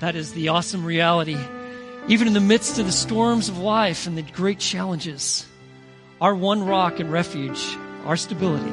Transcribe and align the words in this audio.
That 0.00 0.14
is 0.14 0.32
the 0.32 0.48
awesome 0.48 0.84
reality. 0.84 1.38
Even 2.08 2.28
in 2.28 2.34
the 2.34 2.40
midst 2.40 2.78
of 2.78 2.86
the 2.86 2.92
storms 2.92 3.48
of 3.48 3.58
life 3.58 4.06
and 4.06 4.16
the 4.16 4.22
great 4.22 4.58
challenges, 4.58 5.46
our 6.20 6.34
one 6.34 6.64
rock 6.64 7.00
and 7.00 7.10
refuge, 7.10 7.76
our 8.04 8.16
stability, 8.16 8.70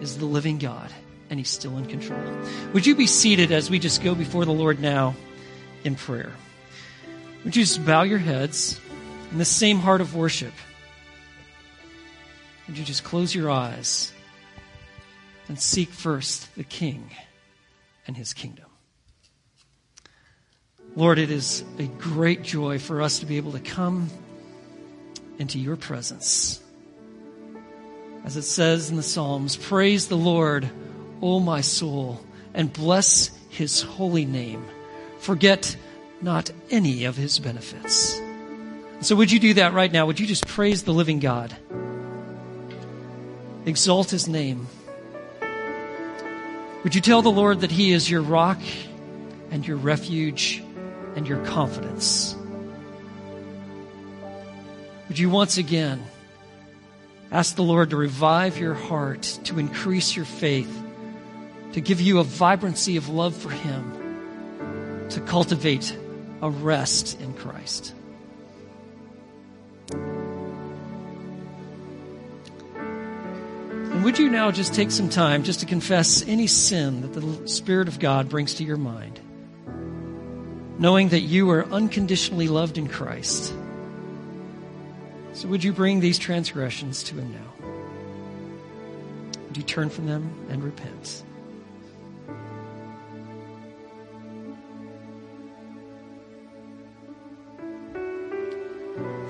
is 0.00 0.18
the 0.18 0.26
living 0.26 0.58
God, 0.58 0.90
and 1.30 1.38
He's 1.38 1.48
still 1.48 1.78
in 1.78 1.86
control. 1.86 2.20
Would 2.72 2.86
you 2.86 2.94
be 2.94 3.06
seated 3.06 3.52
as 3.52 3.70
we 3.70 3.78
just 3.78 4.02
go 4.02 4.14
before 4.14 4.44
the 4.44 4.52
Lord 4.52 4.80
now 4.80 5.14
in 5.84 5.94
prayer? 5.94 6.32
Would 7.44 7.56
you 7.56 7.62
just 7.62 7.84
bow 7.86 8.02
your 8.02 8.18
heads 8.18 8.80
in 9.30 9.38
the 9.38 9.44
same 9.44 9.78
heart 9.78 10.00
of 10.00 10.14
worship? 10.14 10.52
Would 12.66 12.76
you 12.76 12.84
just 12.84 13.04
close 13.04 13.34
your 13.34 13.50
eyes 13.50 14.12
and 15.48 15.58
seek 15.58 15.90
first 15.90 16.54
the 16.56 16.64
King 16.64 17.10
and 18.06 18.16
His 18.16 18.34
kingdom? 18.34 18.65
Lord, 20.96 21.18
it 21.18 21.30
is 21.30 21.62
a 21.78 21.84
great 21.84 22.42
joy 22.42 22.78
for 22.78 23.02
us 23.02 23.18
to 23.20 23.26
be 23.26 23.36
able 23.36 23.52
to 23.52 23.60
come 23.60 24.08
into 25.38 25.58
your 25.58 25.76
presence. 25.76 26.58
As 28.24 28.38
it 28.38 28.42
says 28.42 28.88
in 28.88 28.96
the 28.96 29.02
Psalms, 29.02 29.56
praise 29.56 30.08
the 30.08 30.16
Lord, 30.16 30.68
O 31.20 31.38
my 31.38 31.60
soul, 31.60 32.24
and 32.54 32.72
bless 32.72 33.30
his 33.50 33.82
holy 33.82 34.24
name. 34.24 34.64
Forget 35.18 35.76
not 36.22 36.50
any 36.70 37.04
of 37.04 37.14
his 37.14 37.38
benefits. 37.38 38.18
So, 39.02 39.14
would 39.16 39.30
you 39.30 39.38
do 39.38 39.54
that 39.54 39.74
right 39.74 39.92
now? 39.92 40.06
Would 40.06 40.18
you 40.18 40.26
just 40.26 40.46
praise 40.46 40.84
the 40.84 40.94
living 40.94 41.18
God? 41.18 41.54
Exalt 43.66 44.10
his 44.10 44.26
name. 44.26 44.66
Would 46.82 46.94
you 46.94 47.02
tell 47.02 47.20
the 47.20 47.30
Lord 47.30 47.60
that 47.60 47.70
he 47.70 47.92
is 47.92 48.10
your 48.10 48.22
rock 48.22 48.58
and 49.50 49.66
your 49.66 49.76
refuge 49.76 50.62
and 51.16 51.26
your 51.26 51.44
confidence? 51.46 52.36
Would 55.08 55.18
you 55.18 55.30
once 55.30 55.56
again 55.56 56.04
ask 57.32 57.56
the 57.56 57.62
Lord 57.62 57.90
to 57.90 57.96
revive 57.96 58.58
your 58.58 58.74
heart, 58.74 59.22
to 59.44 59.58
increase 59.58 60.14
your 60.14 60.24
faith, 60.24 60.70
to 61.72 61.80
give 61.80 62.00
you 62.00 62.18
a 62.18 62.24
vibrancy 62.24 62.96
of 62.96 63.08
love 63.08 63.34
for 63.34 63.50
Him, 63.50 65.08
to 65.10 65.20
cultivate 65.20 65.96
a 66.42 66.50
rest 66.50 67.20
in 67.20 67.34
Christ? 67.34 67.94
And 73.96 74.04
would 74.04 74.18
you 74.18 74.28
now 74.28 74.50
just 74.50 74.74
take 74.74 74.90
some 74.90 75.08
time 75.08 75.42
just 75.44 75.60
to 75.60 75.66
confess 75.66 76.26
any 76.28 76.46
sin 76.46 77.00
that 77.00 77.14
the 77.14 77.48
Spirit 77.48 77.88
of 77.88 77.98
God 77.98 78.28
brings 78.28 78.54
to 78.54 78.64
your 78.64 78.76
mind? 78.76 79.20
Knowing 80.78 81.08
that 81.08 81.20
you 81.20 81.50
are 81.50 81.64
unconditionally 81.66 82.48
loved 82.48 82.78
in 82.78 82.86
Christ 82.86 83.54
so 85.36 85.48
would 85.48 85.62
you 85.62 85.74
bring 85.74 86.00
these 86.00 86.18
transgressions 86.18 87.02
to 87.04 87.14
him 87.16 87.30
now? 87.30 87.68
Would 89.48 89.56
you 89.58 89.62
turn 89.62 89.90
from 89.90 90.06
them 90.06 90.32
and 90.48 90.64
repent? 90.64 91.24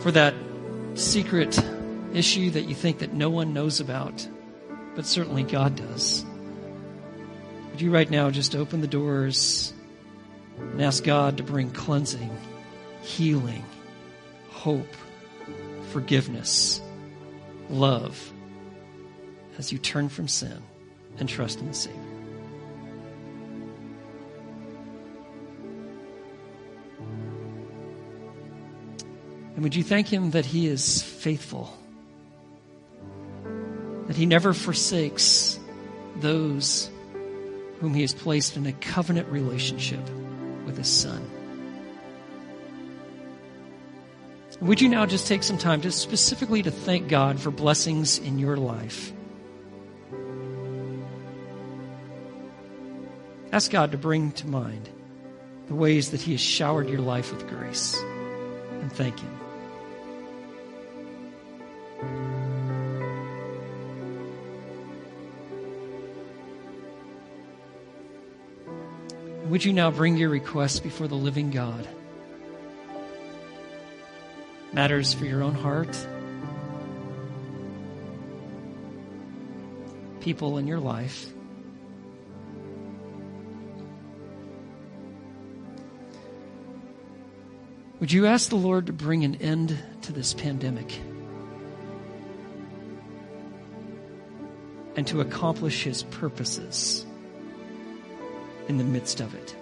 For 0.01 0.13
that 0.13 0.33
secret 0.95 1.59
issue 2.15 2.51
that 2.51 2.67
you 2.69 2.77
think 2.77 2.99
that 2.99 3.13
no 3.13 3.29
one 3.29 3.53
knows 3.53 3.81
about, 3.81 4.29
but 4.95 5.07
certainly 5.07 5.43
God 5.43 5.75
does. 5.75 6.25
Would 7.73 7.81
you 7.81 7.91
right 7.91 8.09
now 8.09 8.31
just 8.31 8.55
open 8.55 8.81
the 8.81 8.87
doors 8.87 9.73
and 10.59 10.83
ask 10.83 11.05
God 11.05 11.37
to 11.37 11.43
bring 11.43 11.71
cleansing, 11.71 12.31
healing, 13.03 13.65
hope, 14.51 14.95
forgiveness, 15.91 16.81
love, 17.71 18.33
as 19.59 19.73
you 19.73 19.79
turn 19.79 20.09
from 20.09 20.29
sin 20.29 20.63
and 21.19 21.29
trust 21.29 21.61
in 21.61 21.69
the 21.69 21.75
Savior. 21.75 22.01
And 29.55 29.63
would 29.63 29.75
you 29.75 29.83
thank 29.83 30.09
Him 30.09 30.33
that 30.33 30.45
He 30.45 30.67
is 30.67 31.03
faithful, 31.03 31.75
that 34.07 34.17
He 34.17 34.27
never 34.27 34.53
forsakes 34.53 35.59
those 36.17 36.91
whom 37.81 37.95
He 37.95 38.03
has 38.03 38.13
placed 38.13 38.59
in 38.59 38.67
a 38.67 38.73
covenant 38.73 39.29
relationship 39.29 40.07
His 40.77 40.89
Son? 40.89 41.31
Would 44.61 44.81
you 44.81 44.89
now 44.89 45.05
just 45.05 45.27
take 45.27 45.43
some 45.43 45.59
time 45.59 45.83
just 45.83 46.01
specifically 46.01 46.63
to 46.63 46.71
thank 46.71 47.09
God 47.09 47.39
for 47.39 47.51
blessings 47.51 48.19
in 48.19 48.39
your 48.39 48.57
life? 48.57 49.13
Ask 53.53 53.71
God 53.71 53.93
to 53.93 53.99
bring 53.99 54.33
to 54.33 54.47
mind 54.47 54.89
the 55.69 55.75
ways 55.75 56.11
that 56.11 56.21
He 56.23 56.33
has 56.33 56.41
showered 56.41 56.89
your 56.89 57.01
life 57.01 57.33
with 57.33 57.47
grace 57.49 57.97
and 58.81 58.91
thank 58.93 59.21
Him. 59.21 59.46
Would 69.49 69.65
you 69.65 69.73
now 69.73 69.91
bring 69.91 70.17
your 70.17 70.29
requests 70.29 70.81
before 70.81 71.09
the 71.09 71.15
living 71.15 71.51
God? 71.51 71.87
matters 74.77 75.15
for 75.15 75.25
your 75.25 75.43
own 75.43 75.55
heart, 75.55 76.07
people 80.21 80.59
in 80.59 80.67
your 80.67 80.79
life. 80.79 81.33
Would 88.01 88.13
you 88.13 88.27
ask 88.27 88.51
the 88.51 88.57
Lord 88.57 88.87
to 88.87 88.93
bring 88.93 89.25
an 89.25 89.37
end 89.37 89.83
to 90.03 90.13
this 90.13 90.35
pandemic 90.35 91.01
and 94.95 95.07
to 95.07 95.23
accomplish 95.23 95.85
his 95.85 96.03
purposes 96.03 97.07
in 98.69 98.79
the 98.79 98.85
midst 98.85 99.21
of 99.21 99.35
it? 99.35 99.55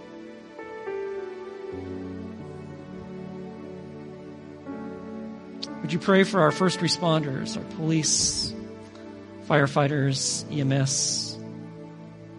Would 5.83 5.93
you 5.93 5.99
pray 5.99 6.25
for 6.25 6.41
our 6.41 6.51
first 6.51 6.81
responders, 6.81 7.59
our 7.59 7.65
police, 7.75 8.55
firefighters, 9.47 10.45
EMS, 10.51 11.39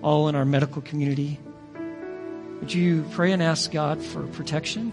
all 0.02 0.28
in 0.30 0.36
our 0.36 0.46
medical 0.46 0.82
community? 0.82 1.40
Would 2.60 2.74
you 2.74 3.06
pray 3.12 3.32
and 3.34 3.44
ask 3.44 3.72
God 3.72 4.02
for 4.02 4.24
protection? 4.24 4.92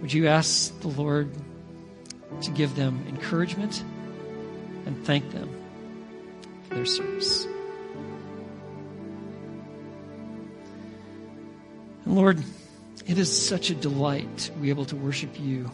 Would 0.00 0.12
you 0.12 0.28
ask 0.28 0.80
the 0.80 0.88
Lord 0.88 1.30
to 2.40 2.50
give 2.50 2.74
them 2.76 3.04
encouragement 3.08 3.84
and 4.86 5.04
thank 5.04 5.30
them 5.30 5.50
for 6.68 6.76
their 6.76 6.86
service? 6.86 7.46
Lord, 12.08 12.42
it 13.06 13.18
is 13.18 13.30
such 13.30 13.70
a 13.70 13.74
delight 13.74 14.38
to 14.38 14.52
be 14.52 14.70
able 14.70 14.86
to 14.86 14.96
worship 14.96 15.38
you 15.38 15.70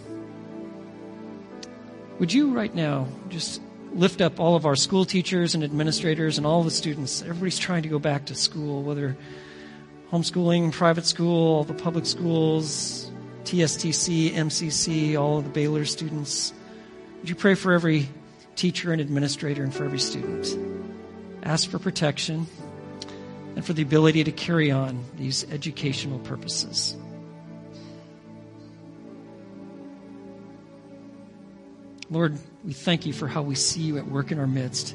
would 2.18 2.32
you 2.32 2.54
right 2.54 2.72
now 2.72 3.08
just 3.28 3.60
lift 3.92 4.20
up 4.20 4.38
all 4.38 4.54
of 4.54 4.66
our 4.66 4.76
school 4.76 5.04
teachers 5.04 5.54
and 5.54 5.64
administrators 5.64 6.38
and 6.38 6.46
all 6.46 6.62
the 6.62 6.70
students? 6.70 7.22
Everybody's 7.22 7.58
trying 7.58 7.82
to 7.82 7.88
go 7.88 7.98
back 7.98 8.26
to 8.26 8.36
school, 8.36 8.82
whether 8.82 9.16
homeschooling, 10.12 10.72
private 10.72 11.06
school, 11.06 11.64
the 11.64 11.74
public 11.74 12.06
schools, 12.06 13.10
TSTC, 13.44 14.32
MCC, 14.32 15.18
all 15.18 15.38
of 15.38 15.44
the 15.44 15.50
Baylor 15.50 15.84
students. 15.84 16.52
Would 17.20 17.28
you 17.28 17.34
pray 17.34 17.54
for 17.54 17.72
every 17.72 18.08
teacher 18.54 18.92
and 18.92 19.00
administrator 19.00 19.64
and 19.64 19.74
for 19.74 19.84
every 19.84 19.98
student? 19.98 20.56
Ask 21.42 21.68
for 21.68 21.80
protection 21.80 22.46
and 23.56 23.64
for 23.64 23.72
the 23.72 23.82
ability 23.82 24.24
to 24.24 24.32
carry 24.32 24.70
on 24.70 25.04
these 25.16 25.50
educational 25.50 26.18
purposes. 26.20 26.96
Lord, 32.10 32.38
we 32.64 32.72
thank 32.72 33.06
you 33.06 33.12
for 33.12 33.26
how 33.26 33.42
we 33.42 33.54
see 33.54 33.80
you 33.80 33.98
at 33.98 34.06
work 34.06 34.30
in 34.30 34.38
our 34.38 34.46
midst. 34.46 34.94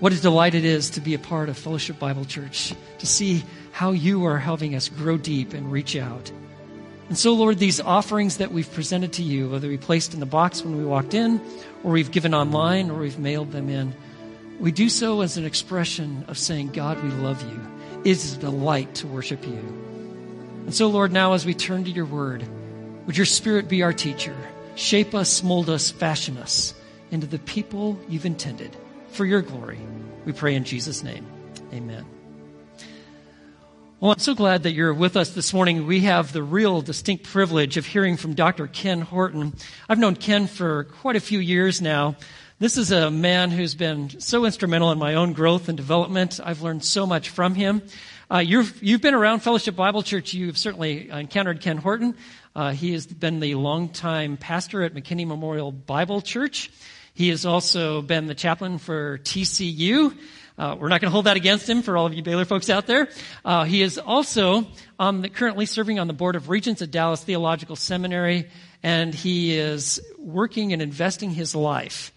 What 0.00 0.12
a 0.12 0.20
delight 0.20 0.54
it 0.54 0.64
is 0.64 0.90
to 0.90 1.00
be 1.00 1.14
a 1.14 1.18
part 1.18 1.48
of 1.48 1.58
Fellowship 1.58 1.98
Bible 1.98 2.24
Church, 2.24 2.74
to 2.98 3.06
see 3.06 3.44
how 3.72 3.92
you 3.92 4.24
are 4.24 4.38
helping 4.38 4.74
us 4.74 4.88
grow 4.88 5.18
deep 5.18 5.52
and 5.52 5.70
reach 5.70 5.94
out. 5.94 6.32
And 7.08 7.18
so, 7.18 7.34
Lord, 7.34 7.58
these 7.58 7.80
offerings 7.80 8.38
that 8.38 8.52
we've 8.52 8.72
presented 8.72 9.12
to 9.14 9.22
you, 9.22 9.50
whether 9.50 9.68
we 9.68 9.76
placed 9.76 10.14
in 10.14 10.20
the 10.20 10.26
box 10.26 10.64
when 10.64 10.78
we 10.78 10.84
walked 10.84 11.12
in, 11.12 11.40
or 11.84 11.92
we've 11.92 12.10
given 12.10 12.34
online, 12.34 12.90
or 12.90 13.00
we've 13.00 13.18
mailed 13.18 13.52
them 13.52 13.68
in, 13.68 13.94
we 14.58 14.72
do 14.72 14.88
so 14.88 15.20
as 15.20 15.36
an 15.36 15.44
expression 15.44 16.24
of 16.28 16.38
saying, 16.38 16.68
God, 16.68 17.02
we 17.02 17.10
love 17.10 17.42
you. 17.42 17.69
Is 18.02 18.36
a 18.36 18.38
delight 18.38 18.94
to 18.96 19.06
worship 19.06 19.46
you. 19.46 19.58
And 20.64 20.74
so, 20.74 20.88
Lord, 20.88 21.12
now 21.12 21.34
as 21.34 21.44
we 21.44 21.52
turn 21.52 21.84
to 21.84 21.90
your 21.90 22.06
word, 22.06 22.46
would 23.06 23.16
your 23.16 23.26
spirit 23.26 23.68
be 23.68 23.82
our 23.82 23.92
teacher? 23.92 24.34
Shape 24.74 25.14
us, 25.14 25.42
mold 25.42 25.68
us, 25.68 25.90
fashion 25.90 26.38
us 26.38 26.74
into 27.10 27.26
the 27.26 27.38
people 27.40 27.98
you've 28.08 28.24
intended 28.24 28.74
for 29.08 29.26
your 29.26 29.42
glory. 29.42 29.78
We 30.24 30.32
pray 30.32 30.54
in 30.54 30.64
Jesus' 30.64 31.02
name. 31.02 31.26
Amen. 31.74 32.06
Well, 34.00 34.12
I'm 34.12 34.18
so 34.18 34.34
glad 34.34 34.62
that 34.62 34.72
you're 34.72 34.94
with 34.94 35.14
us 35.14 35.34
this 35.34 35.52
morning. 35.52 35.86
We 35.86 36.00
have 36.00 36.32
the 36.32 36.42
real 36.42 36.80
distinct 36.80 37.24
privilege 37.24 37.76
of 37.76 37.84
hearing 37.84 38.16
from 38.16 38.32
Dr. 38.32 38.66
Ken 38.66 39.02
Horton. 39.02 39.52
I've 39.90 39.98
known 39.98 40.16
Ken 40.16 40.46
for 40.46 40.84
quite 40.84 41.16
a 41.16 41.20
few 41.20 41.38
years 41.38 41.82
now. 41.82 42.16
This 42.60 42.76
is 42.76 42.92
a 42.92 43.10
man 43.10 43.50
who's 43.50 43.74
been 43.74 44.20
so 44.20 44.44
instrumental 44.44 44.92
in 44.92 44.98
my 44.98 45.14
own 45.14 45.32
growth 45.32 45.70
and 45.70 45.78
development. 45.78 46.38
I've 46.44 46.60
learned 46.60 46.84
so 46.84 47.06
much 47.06 47.30
from 47.30 47.54
him. 47.54 47.80
Uh, 48.30 48.40
you've, 48.40 48.82
you've 48.82 49.00
been 49.00 49.14
around 49.14 49.40
Fellowship 49.40 49.74
Bible 49.74 50.02
Church. 50.02 50.34
You've 50.34 50.58
certainly 50.58 51.08
encountered 51.08 51.62
Ken 51.62 51.78
Horton. 51.78 52.14
Uh, 52.54 52.72
he 52.72 52.92
has 52.92 53.06
been 53.06 53.40
the 53.40 53.54
longtime 53.54 54.36
pastor 54.36 54.82
at 54.82 54.92
McKinney 54.92 55.26
Memorial 55.26 55.72
Bible 55.72 56.20
Church. 56.20 56.70
He 57.14 57.30
has 57.30 57.46
also 57.46 58.02
been 58.02 58.26
the 58.26 58.34
chaplain 58.34 58.76
for 58.76 59.16
TCU. 59.16 60.14
Uh, 60.58 60.76
we're 60.78 60.88
not 60.88 61.00
going 61.00 61.08
to 61.08 61.12
hold 61.12 61.24
that 61.24 61.38
against 61.38 61.66
him 61.66 61.80
for 61.80 61.96
all 61.96 62.04
of 62.04 62.12
you 62.12 62.22
Baylor 62.22 62.44
folks 62.44 62.68
out 62.68 62.86
there. 62.86 63.08
Uh, 63.42 63.64
he 63.64 63.80
is 63.80 63.96
also 63.96 64.66
um, 64.98 65.22
currently 65.22 65.64
serving 65.64 65.98
on 65.98 66.08
the 66.08 66.12
board 66.12 66.36
of 66.36 66.50
regents 66.50 66.82
at 66.82 66.90
Dallas 66.90 67.24
Theological 67.24 67.74
Seminary, 67.74 68.50
and 68.82 69.14
he 69.14 69.56
is 69.56 69.98
working 70.18 70.74
and 70.74 70.82
investing 70.82 71.30
his 71.30 71.54
life 71.54 72.12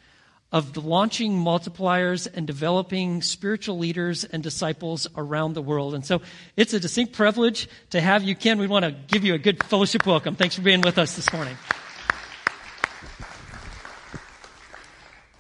of 0.53 0.77
launching 0.77 1.33
multipliers 1.33 2.27
and 2.31 2.45
developing 2.45 3.23
spiritual 3.23 3.79
leaders 3.79 4.23
and 4.23 4.44
disciples 4.44 5.07
around 5.17 5.53
the 5.53 5.61
world. 5.63 5.95
And 5.95 6.05
so 6.05 6.21
it's 6.55 6.75
a 6.75 6.79
distinct 6.79 7.13
privilege 7.13 7.67
to 7.89 8.00
have 8.00 8.21
you, 8.21 8.35
Ken. 8.35 8.59
We 8.59 8.67
want 8.67 8.85
to 8.85 8.91
give 8.91 9.25
you 9.25 9.33
a 9.33 9.39
good 9.39 9.63
fellowship 9.63 10.05
welcome. 10.05 10.35
Thanks 10.35 10.55
for 10.55 10.61
being 10.61 10.81
with 10.81 11.00
us 11.00 11.15
this 11.15 11.33
morning. 11.33 11.57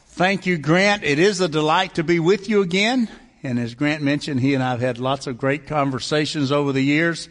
Thank 0.07 0.47
you, 0.47 0.57
Grant. 0.57 1.03
It 1.03 1.19
is 1.19 1.41
a 1.41 1.47
delight 1.47 1.95
to 1.95 2.03
be 2.03 2.19
with 2.19 2.49
you 2.49 2.63
again. 2.63 3.07
And 3.43 3.59
as 3.59 3.75
Grant 3.75 4.01
mentioned, 4.01 4.39
he 4.39 4.55
and 4.55 4.63
I 4.63 4.71
have 4.71 4.81
had 4.81 4.97
lots 4.97 5.27
of 5.27 5.37
great 5.37 5.67
conversations 5.67 6.51
over 6.51 6.71
the 6.71 6.81
years. 6.81 7.29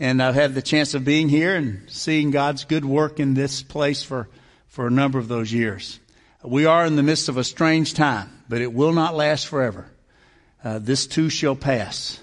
And 0.00 0.20
I've 0.20 0.34
had 0.34 0.54
the 0.54 0.62
chance 0.62 0.94
of 0.94 1.04
being 1.04 1.28
here 1.28 1.54
and 1.54 1.88
seeing 1.88 2.32
God's 2.32 2.64
good 2.64 2.84
work 2.84 3.20
in 3.20 3.34
this 3.34 3.62
place 3.62 4.02
for, 4.02 4.28
for 4.66 4.88
a 4.88 4.90
number 4.90 5.20
of 5.20 5.28
those 5.28 5.52
years. 5.52 6.00
We 6.46 6.66
are 6.66 6.84
in 6.84 6.96
the 6.96 7.02
midst 7.02 7.30
of 7.30 7.38
a 7.38 7.44
strange 7.44 7.94
time, 7.94 8.30
but 8.50 8.60
it 8.60 8.70
will 8.70 8.92
not 8.92 9.14
last 9.14 9.46
forever. 9.46 9.86
Uh, 10.62 10.78
this 10.78 11.06
too 11.06 11.30
shall 11.30 11.56
pass. 11.56 12.20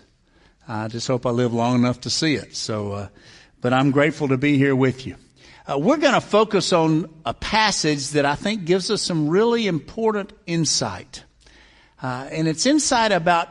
I 0.67 0.89
just 0.89 1.07
hope 1.07 1.25
I 1.25 1.31
live 1.31 1.55
long 1.55 1.73
enough 1.73 2.01
to 2.01 2.11
see 2.11 2.35
it. 2.35 2.55
So, 2.55 2.91
uh, 2.91 3.07
but 3.61 3.73
I'm 3.73 3.89
grateful 3.89 4.27
to 4.27 4.37
be 4.37 4.59
here 4.59 4.75
with 4.75 5.07
you. 5.07 5.15
Uh, 5.67 5.79
we're 5.79 5.97
going 5.97 6.13
to 6.13 6.21
focus 6.21 6.71
on 6.71 7.11
a 7.25 7.33
passage 7.33 8.09
that 8.09 8.25
I 8.25 8.35
think 8.35 8.65
gives 8.65 8.91
us 8.91 9.01
some 9.01 9.27
really 9.27 9.65
important 9.65 10.33
insight. 10.45 11.23
Uh, 11.99 12.27
and 12.31 12.47
it's 12.47 12.67
insight 12.67 13.11
about 13.11 13.49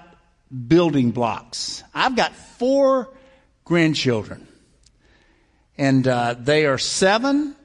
building 0.68 1.10
blocks. 1.10 1.82
I've 1.92 2.14
got 2.14 2.32
four 2.32 3.12
grandchildren. 3.64 4.46
And 5.76 6.06
uh, 6.06 6.36
they 6.38 6.66
are 6.66 6.78
seven, 6.78 7.56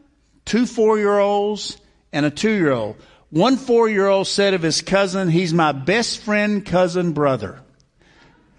two 0.44 0.66
four 0.66 0.98
year 0.98 1.20
olds, 1.20 1.78
and 2.16 2.26
a 2.26 2.32
two 2.32 2.52
year 2.52 2.72
old. 2.72 2.96
One 3.30 3.58
four 3.58 3.90
year 3.90 4.08
old 4.08 4.28
said 4.28 4.54
of 4.54 4.62
his 4.62 4.82
cousin, 4.82 5.30
he's 5.30 5.54
my 5.54 5.74
best 5.74 6.22
friend, 6.22 6.66
cousin, 6.66 7.12
brother. 7.12 7.60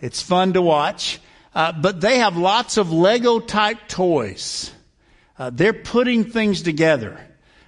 It's 0.00 0.20
fun 0.20 0.52
to 0.52 0.62
watch. 0.62 1.18
Uh, 1.54 1.72
but 1.72 2.02
they 2.02 2.18
have 2.18 2.36
lots 2.36 2.76
of 2.76 2.92
Lego 2.92 3.40
type 3.40 3.88
toys. 3.88 4.70
Uh, 5.38 5.48
they're 5.48 5.72
putting 5.72 6.24
things 6.24 6.60
together. 6.60 7.18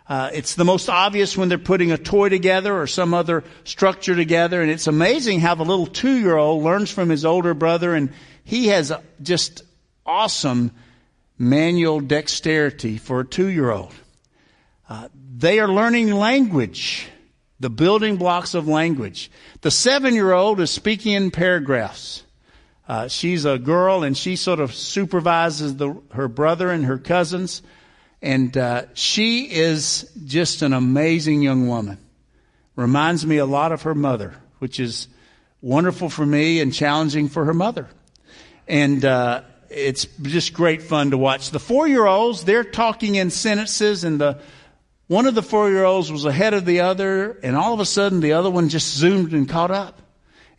Uh, 0.07 0.29
it's 0.35 0.57
the 0.57 0.65
most 0.65 0.91
obvious 0.91 1.39
when 1.39 1.49
they're 1.49 1.57
putting 1.57 1.91
a 1.91 1.97
toy 1.97 2.29
together 2.29 2.79
or 2.79 2.87
some 2.87 3.15
other 3.15 3.45
structure 3.65 4.15
together. 4.15 4.61
And 4.61 4.71
it's 4.71 4.87
amazing 4.87 5.41
how 5.41 5.55
the 5.55 5.65
little 5.65 5.87
two 5.87 6.19
year 6.19 6.37
old 6.37 6.63
learns 6.63 6.91
from 6.91 7.09
his 7.09 7.25
older 7.25 7.55
brother 7.55 7.95
and 7.95 8.13
he 8.45 8.69
has 8.69 8.93
just 9.23 9.63
awesome 10.05 10.71
manual 11.39 12.01
dexterity 12.01 12.99
for 12.99 13.21
a 13.21 13.27
two 13.27 13.49
year 13.49 13.71
old. 13.71 13.95
Uh, 14.89 15.09
they 15.39 15.61
are 15.61 15.69
learning 15.69 16.13
language, 16.13 17.09
the 17.61 17.71
building 17.71 18.17
blocks 18.17 18.55
of 18.55 18.67
language. 18.67 19.31
The 19.61 19.71
seven 19.71 20.15
year 20.15 20.33
old 20.33 20.61
is 20.61 20.73
speaking 20.73 21.13
in 21.13 21.31
paragraphs. 21.31 22.25
Uh, 22.89 23.07
she's 23.07 23.45
a 23.45 23.57
girl 23.57 24.03
and 24.03 24.17
she 24.17 24.35
sort 24.35 24.59
of 24.59 24.75
supervises 24.75 25.77
the, 25.77 25.95
her 26.11 26.27
brother 26.27 26.73
and 26.73 26.85
her 26.87 26.99
cousins. 26.99 27.63
And 28.21 28.57
uh, 28.57 28.87
she 28.95 29.45
is 29.45 30.11
just 30.25 30.63
an 30.63 30.73
amazing 30.73 31.43
young 31.43 31.69
woman. 31.69 31.99
Reminds 32.75 33.25
me 33.25 33.37
a 33.37 33.47
lot 33.47 33.71
of 33.71 33.83
her 33.83 33.95
mother, 33.95 34.35
which 34.59 34.81
is 34.81 35.07
wonderful 35.61 36.09
for 36.09 36.27
me 36.27 36.61
and 36.61 36.75
challenging 36.75 37.29
for 37.29 37.45
her 37.45 37.55
mother. 37.55 37.87
And 38.67 39.05
uh, 39.05 39.43
it's 39.71 40.07
just 40.23 40.53
great 40.53 40.83
fun 40.83 41.13
to 41.13 41.19
watch. 41.19 41.53
The 41.53 41.61
four 41.61 41.87
year 41.87 42.07
olds, 42.07 42.43
they're 42.43 42.65
talking 42.65 43.15
in 43.15 43.31
sentences, 43.31 44.03
and 44.03 44.21
the 44.21 44.41
one 45.09 45.27
of 45.27 45.35
the 45.35 45.43
four 45.43 45.71
year 45.71 45.85
olds 45.85 46.13
was 46.13 46.25
ahead 46.25 46.55
of 46.55 46.65
the 46.65 46.81
other, 46.81 47.33
and 47.43 47.57
all 47.57 47.75
of 47.75 47.81
a 47.81 47.87
sudden 47.87 48.21
the 48.21 48.35
other 48.35 48.51
one 48.51 48.69
just 48.69 48.97
zoomed 48.97 49.33
and 49.33 49.49
caught 49.49 49.71
up. 49.71 50.01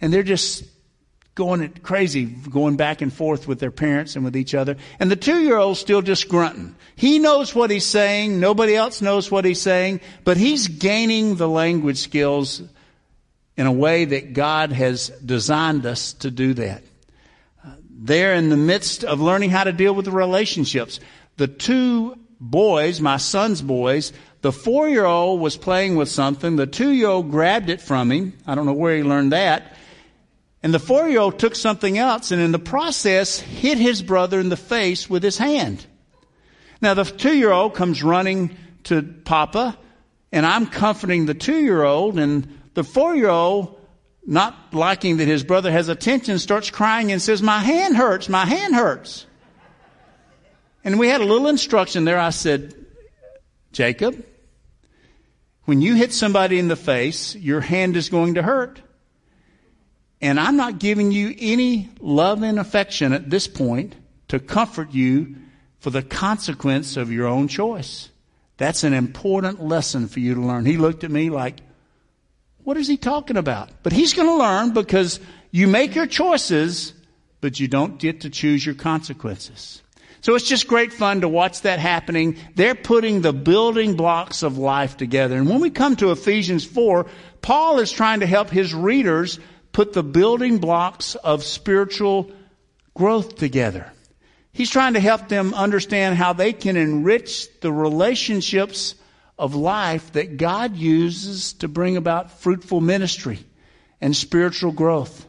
And 0.02 0.12
they're 0.12 0.24
just 0.24 0.64
going 1.36 1.70
crazy, 1.84 2.26
going 2.26 2.76
back 2.76 3.02
and 3.02 3.14
forth 3.14 3.48
with 3.48 3.60
their 3.60 3.72
parents 3.72 4.16
and 4.16 4.26
with 4.26 4.36
each 4.36 4.54
other. 4.54 4.76
And 5.00 5.10
the 5.10 5.16
two 5.16 5.42
year 5.42 5.58
old 5.58 5.78
still 5.78 6.02
just 6.02 6.28
grunting. 6.28 6.76
He 6.96 7.20
knows 7.20 7.56
what 7.56 7.72
he's 7.72 7.86
saying. 7.86 8.40
Nobody 8.40 8.76
else 8.76 9.02
knows 9.02 9.32
what 9.32 9.46
he's 9.46 9.62
saying, 9.62 10.02
but 10.26 10.36
he's 10.36 10.68
gaining 10.68 11.36
the 11.36 11.48
language 11.48 11.98
skills 11.98 12.62
in 13.56 13.68
a 13.68 13.72
way 13.72 14.06
that 14.06 14.34
God 14.34 14.72
has 14.72 15.10
designed 15.24 15.86
us 15.86 16.14
to 16.14 16.32
do 16.32 16.56
that. 16.56 16.84
They're 17.90 18.34
in 18.34 18.50
the 18.50 18.58
midst 18.58 19.04
of 19.04 19.20
learning 19.20 19.50
how 19.50 19.66
to 19.66 19.74
deal 19.74 19.94
with 19.94 20.06
the 20.06 20.12
relationships. 20.12 21.00
The 21.38 21.48
two 21.48 22.16
boys, 22.40 23.02
my 23.02 23.18
son's 23.18 23.62
boys, 23.62 24.14
the 24.42 24.52
four 24.52 24.88
year 24.88 25.06
old 25.06 25.42
was 25.42 25.58
playing 25.58 25.96
with 25.96 26.10
something. 26.10 26.56
The 26.56 26.68
two 26.68 26.92
year 26.92 27.10
old 27.10 27.32
grabbed 27.32 27.70
it 27.70 27.82
from 27.82 28.12
him. 28.12 28.34
I 28.48 28.56
don't 28.56 28.66
know 28.66 28.74
where 28.74 28.96
he 28.96 29.04
learned 29.04 29.34
that. 29.34 29.76
And 30.64 30.74
the 30.74 30.80
four 30.80 31.08
year 31.10 31.20
old 31.20 31.40
took 31.40 31.56
something 31.56 31.98
else 31.98 32.32
and 32.32 32.42
in 32.42 32.52
the 32.52 32.60
process 32.60 33.40
hit 33.40 33.78
his 33.78 34.02
brother 34.02 34.40
in 34.40 34.50
the 34.50 34.58
face 34.58 35.10
with 35.10 35.24
his 35.24 35.38
hand. 35.38 35.86
Now 36.82 36.94
the 36.94 37.04
two 37.04 37.36
year 37.36 37.52
old 37.52 37.76
comes 37.76 38.04
running 38.04 38.56
to 38.86 39.02
Papa 39.02 39.78
and 40.32 40.46
I'm 40.46 40.68
comforting 40.68 41.26
the 41.26 41.34
two 41.34 41.58
year 41.58 41.84
old 41.84 42.18
and 42.18 42.60
the 42.74 42.84
four 42.84 43.16
year 43.16 43.30
old, 43.30 43.78
not 44.26 44.74
liking 44.74 45.18
that 45.18 45.28
his 45.28 45.44
brother 45.44 45.72
has 45.72 45.90
attention, 45.90 46.40
starts 46.40 46.70
crying 46.70 47.12
and 47.12 47.22
says, 47.22 47.42
my 47.42 47.60
hand 47.60 47.98
hurts, 47.98 48.30
my 48.30 48.46
hand 48.46 48.76
hurts. 48.76 49.26
And 50.84 50.98
we 50.98 51.08
had 51.08 51.20
a 51.20 51.26
little 51.26 51.48
instruction 51.48 52.06
there. 52.06 52.20
I 52.20 52.30
said, 52.30 52.74
Jacob, 53.72 54.26
when 55.66 55.82
you 55.82 55.96
hit 55.96 56.12
somebody 56.14 56.58
in 56.58 56.68
the 56.68 56.76
face, 56.76 57.36
your 57.36 57.62
hand 57.62 57.96
is 57.96 58.10
going 58.10 58.36
to 58.36 58.42
hurt. 58.42 58.82
And 60.22 60.40
I'm 60.40 60.58
not 60.58 60.80
giving 60.80 61.12
you 61.12 61.34
any 61.38 61.90
love 62.00 62.44
and 62.44 62.60
affection 62.60 63.14
at 63.14 63.30
this 63.30 63.48
point 63.48 63.96
to 64.30 64.40
comfort 64.40 64.92
you 64.94 65.36
for 65.80 65.92
the 65.92 66.02
consequence 66.02 66.98
of 66.98 67.12
your 67.12 67.28
own 67.28 67.48
choice. 67.48 68.10
That's 68.58 68.84
an 68.84 68.94
important 68.94 69.64
lesson 69.64 70.08
for 70.08 70.20
you 70.20 70.36
to 70.36 70.42
learn. 70.42 70.66
He 70.66 70.78
looked 70.78 71.04
at 71.04 71.12
me 71.12 71.30
like, 71.30 71.62
what 72.64 72.76
is 72.76 72.88
he 72.88 72.98
talking 72.98 73.38
about? 73.38 73.70
But 73.84 73.94
he's 73.94 74.14
going 74.14 74.28
to 74.28 74.36
learn 74.36 74.74
because 74.74 75.20
you 75.52 75.68
make 75.68 75.96
your 75.96 76.08
choices, 76.08 76.94
but 77.40 77.60
you 77.60 77.68
don't 77.68 77.98
get 77.98 78.22
to 78.22 78.30
choose 78.30 78.66
your 78.66 78.76
consequences. 78.76 79.82
So 80.22 80.36
it's 80.36 80.48
just 80.48 80.68
great 80.68 80.92
fun 80.92 81.22
to 81.22 81.30
watch 81.30 81.62
that 81.62 81.80
happening. 81.80 82.38
They're 82.56 82.76
putting 82.76 83.22
the 83.22 83.34
building 83.34 83.96
blocks 83.96 84.44
of 84.44 84.58
life 84.58 84.98
together. 84.98 85.38
And 85.38 85.50
when 85.50 85.62
we 85.62 85.70
come 85.70 85.96
to 85.98 86.12
Ephesians 86.12 86.66
4, 86.66 87.06
Paul 87.42 87.80
is 87.80 87.92
trying 87.92 88.20
to 88.20 88.26
help 88.26 88.50
his 88.50 88.74
readers 88.74 89.40
put 89.72 89.94
the 89.94 90.04
building 90.04 90.58
blocks 90.58 91.16
of 91.16 91.44
spiritual 91.44 92.32
growth 92.94 93.36
together. 93.36 93.92
He's 94.52 94.70
trying 94.70 94.96
to 94.96 95.00
help 95.00 95.30
them 95.30 95.54
understand 95.54 96.18
how 96.18 96.34
they 96.34 96.52
can 96.52 96.76
enrich 96.76 97.48
the 97.62 97.72
relationships 97.72 98.96
of 99.38 99.56
life 99.56 100.12
that 100.14 100.36
God 100.36 100.76
uses 100.76 101.54
to 101.54 101.70
bring 101.70 101.96
about 101.96 102.42
fruitful 102.42 102.82
ministry 102.82 103.40
and 104.02 104.14
spiritual 104.14 104.74
growth. 104.74 105.26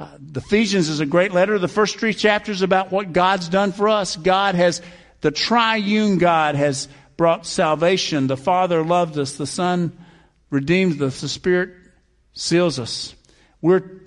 Uh, 0.00 0.08
the 0.18 0.40
Ephesians 0.40 0.88
is 0.88 1.00
a 1.00 1.06
great 1.06 1.32
letter. 1.32 1.58
The 1.58 1.68
first 1.68 1.98
three 1.98 2.14
chapters 2.14 2.62
about 2.62 2.90
what 2.90 3.12
God's 3.12 3.50
done 3.50 3.72
for 3.72 3.88
us. 3.90 4.16
God 4.16 4.54
has, 4.54 4.80
the 5.20 5.30
triune 5.30 6.16
God 6.16 6.54
has 6.54 6.88
brought 7.18 7.44
salvation. 7.44 8.26
The 8.26 8.38
Father 8.38 8.82
loved 8.82 9.18
us. 9.18 9.34
The 9.34 9.46
Son 9.46 9.92
redeemed 10.48 11.02
us. 11.02 11.20
The 11.20 11.28
Spirit 11.28 11.74
seals 12.32 12.78
us. 12.78 13.14
We're, 13.60 14.00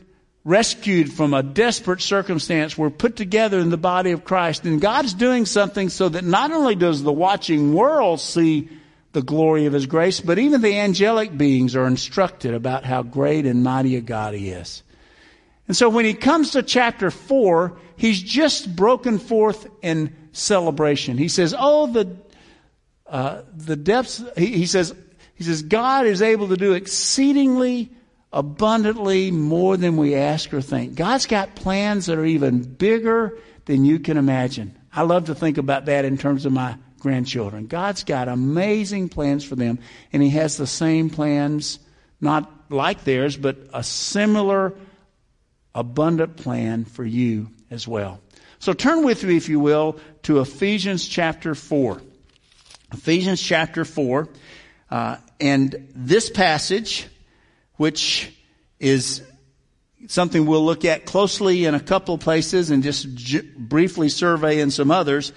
rescued 0.46 1.14
from 1.14 1.34
a 1.34 1.44
desperate 1.44 2.02
circumstance. 2.02 2.78
We're 2.78 2.90
put 2.90 3.16
together 3.16 3.60
in 3.60 3.70
the 3.70 3.78
body 3.78 4.12
of 4.12 4.26
Christ. 4.26 4.66
And 4.66 4.82
God's 4.82 5.14
doing 5.14 5.46
something 5.46 5.90
so 5.90 6.10
that 6.10 6.26
not 6.26 6.52
only 6.52 6.76
does 6.76 7.02
the 7.02 7.14
watching 7.14 7.74
world 7.74 8.20
see 8.20 8.68
the 9.14 9.22
glory 9.22 9.68
of 9.68 9.74
His 9.74 9.86
grace, 9.86 10.20
but 10.20 10.40
even 10.40 10.62
the 10.62 10.80
angelic 10.80 11.38
beings 11.38 11.76
are 11.76 11.88
instructed 11.88 12.54
about 12.54 12.84
how 12.84 13.04
great 13.04 13.46
and 13.46 13.64
mighty 13.64 13.96
a 13.96 14.02
God 14.02 14.34
He 14.34 14.50
is. 14.50 14.84
And 15.68 15.78
so 15.78 15.90
when 15.90 16.06
he 16.06 16.14
comes 16.14 16.52
to 16.52 16.64
chapter 16.64 17.10
4, 17.10 17.78
he's 17.96 18.22
just 18.22 18.76
broken 18.76 19.18
forth 19.18 19.68
in 19.82 20.16
celebration. 20.34 21.18
He 21.18 21.30
says, 21.30 21.56
Oh, 21.58 21.88
the, 21.88 22.18
uh, 23.08 23.44
the 23.56 23.76
depths, 23.76 24.24
he, 24.38 24.48
he 24.48 24.66
says, 24.66 24.94
he 25.36 25.44
says, 25.44 25.64
God 25.64 26.06
is 26.06 26.22
able 26.22 26.50
to 26.50 26.58
do 26.58 26.74
exceedingly 26.74 27.92
abundantly 28.32 29.32
more 29.32 29.78
than 29.78 29.96
we 29.96 30.16
ask 30.16 30.54
or 30.54 30.62
think. 30.62 30.96
God's 30.96 31.28
got 31.28 31.56
plans 31.56 32.08
that 32.08 32.18
are 32.18 32.26
even 32.26 32.62
bigger 32.62 33.38
than 33.66 33.86
you 33.86 34.00
can 34.00 34.18
imagine. 34.18 34.76
I 34.92 35.04
love 35.04 35.26
to 35.26 35.36
think 35.36 35.58
about 35.58 35.86
that 35.86 36.04
in 36.04 36.18
terms 36.18 36.46
of 36.46 36.52
my 36.52 36.76
grandchildren. 37.00 37.68
God's 37.68 38.04
got 38.04 38.28
amazing 38.28 39.10
plans 39.10 39.44
for 39.44 39.56
them, 39.56 39.80
and 40.12 40.24
He 40.24 40.30
has 40.32 40.58
the 40.58 40.68
same 40.68 41.10
plans, 41.10 41.80
not 42.20 42.52
like 42.70 43.04
theirs, 43.04 43.38
but 43.38 43.58
a 43.74 43.84
similar 43.84 44.74
abundant 45.76 46.38
plan 46.38 46.86
for 46.86 47.04
you 47.04 47.50
as 47.70 47.88
well. 47.88 48.22
So 48.60 48.74
turn 48.74 49.04
with 49.04 49.24
me, 49.24 49.36
if 49.36 49.50
you 49.50 49.60
will, 49.60 50.00
to 50.24 50.40
Ephesians 50.40 51.08
chapter 51.08 51.56
4. 51.56 52.02
Ephesians 52.94 53.42
chapter 53.42 53.84
4. 53.84 54.30
Uh, 54.90 55.18
and 55.40 55.90
this 55.96 56.30
passage, 56.30 57.08
which 57.76 58.32
is 58.80 59.22
something 60.08 60.46
we'll 60.46 60.66
look 60.66 60.86
at 60.86 61.06
closely 61.06 61.66
in 61.66 61.76
a 61.76 61.80
couple 61.80 62.16
of 62.16 62.22
places 62.22 62.70
and 62.70 62.84
just 62.84 63.14
j- 63.16 63.42
briefly 63.42 64.10
survey 64.10 64.60
in 64.60 64.70
some 64.72 64.92
others, 64.92 65.34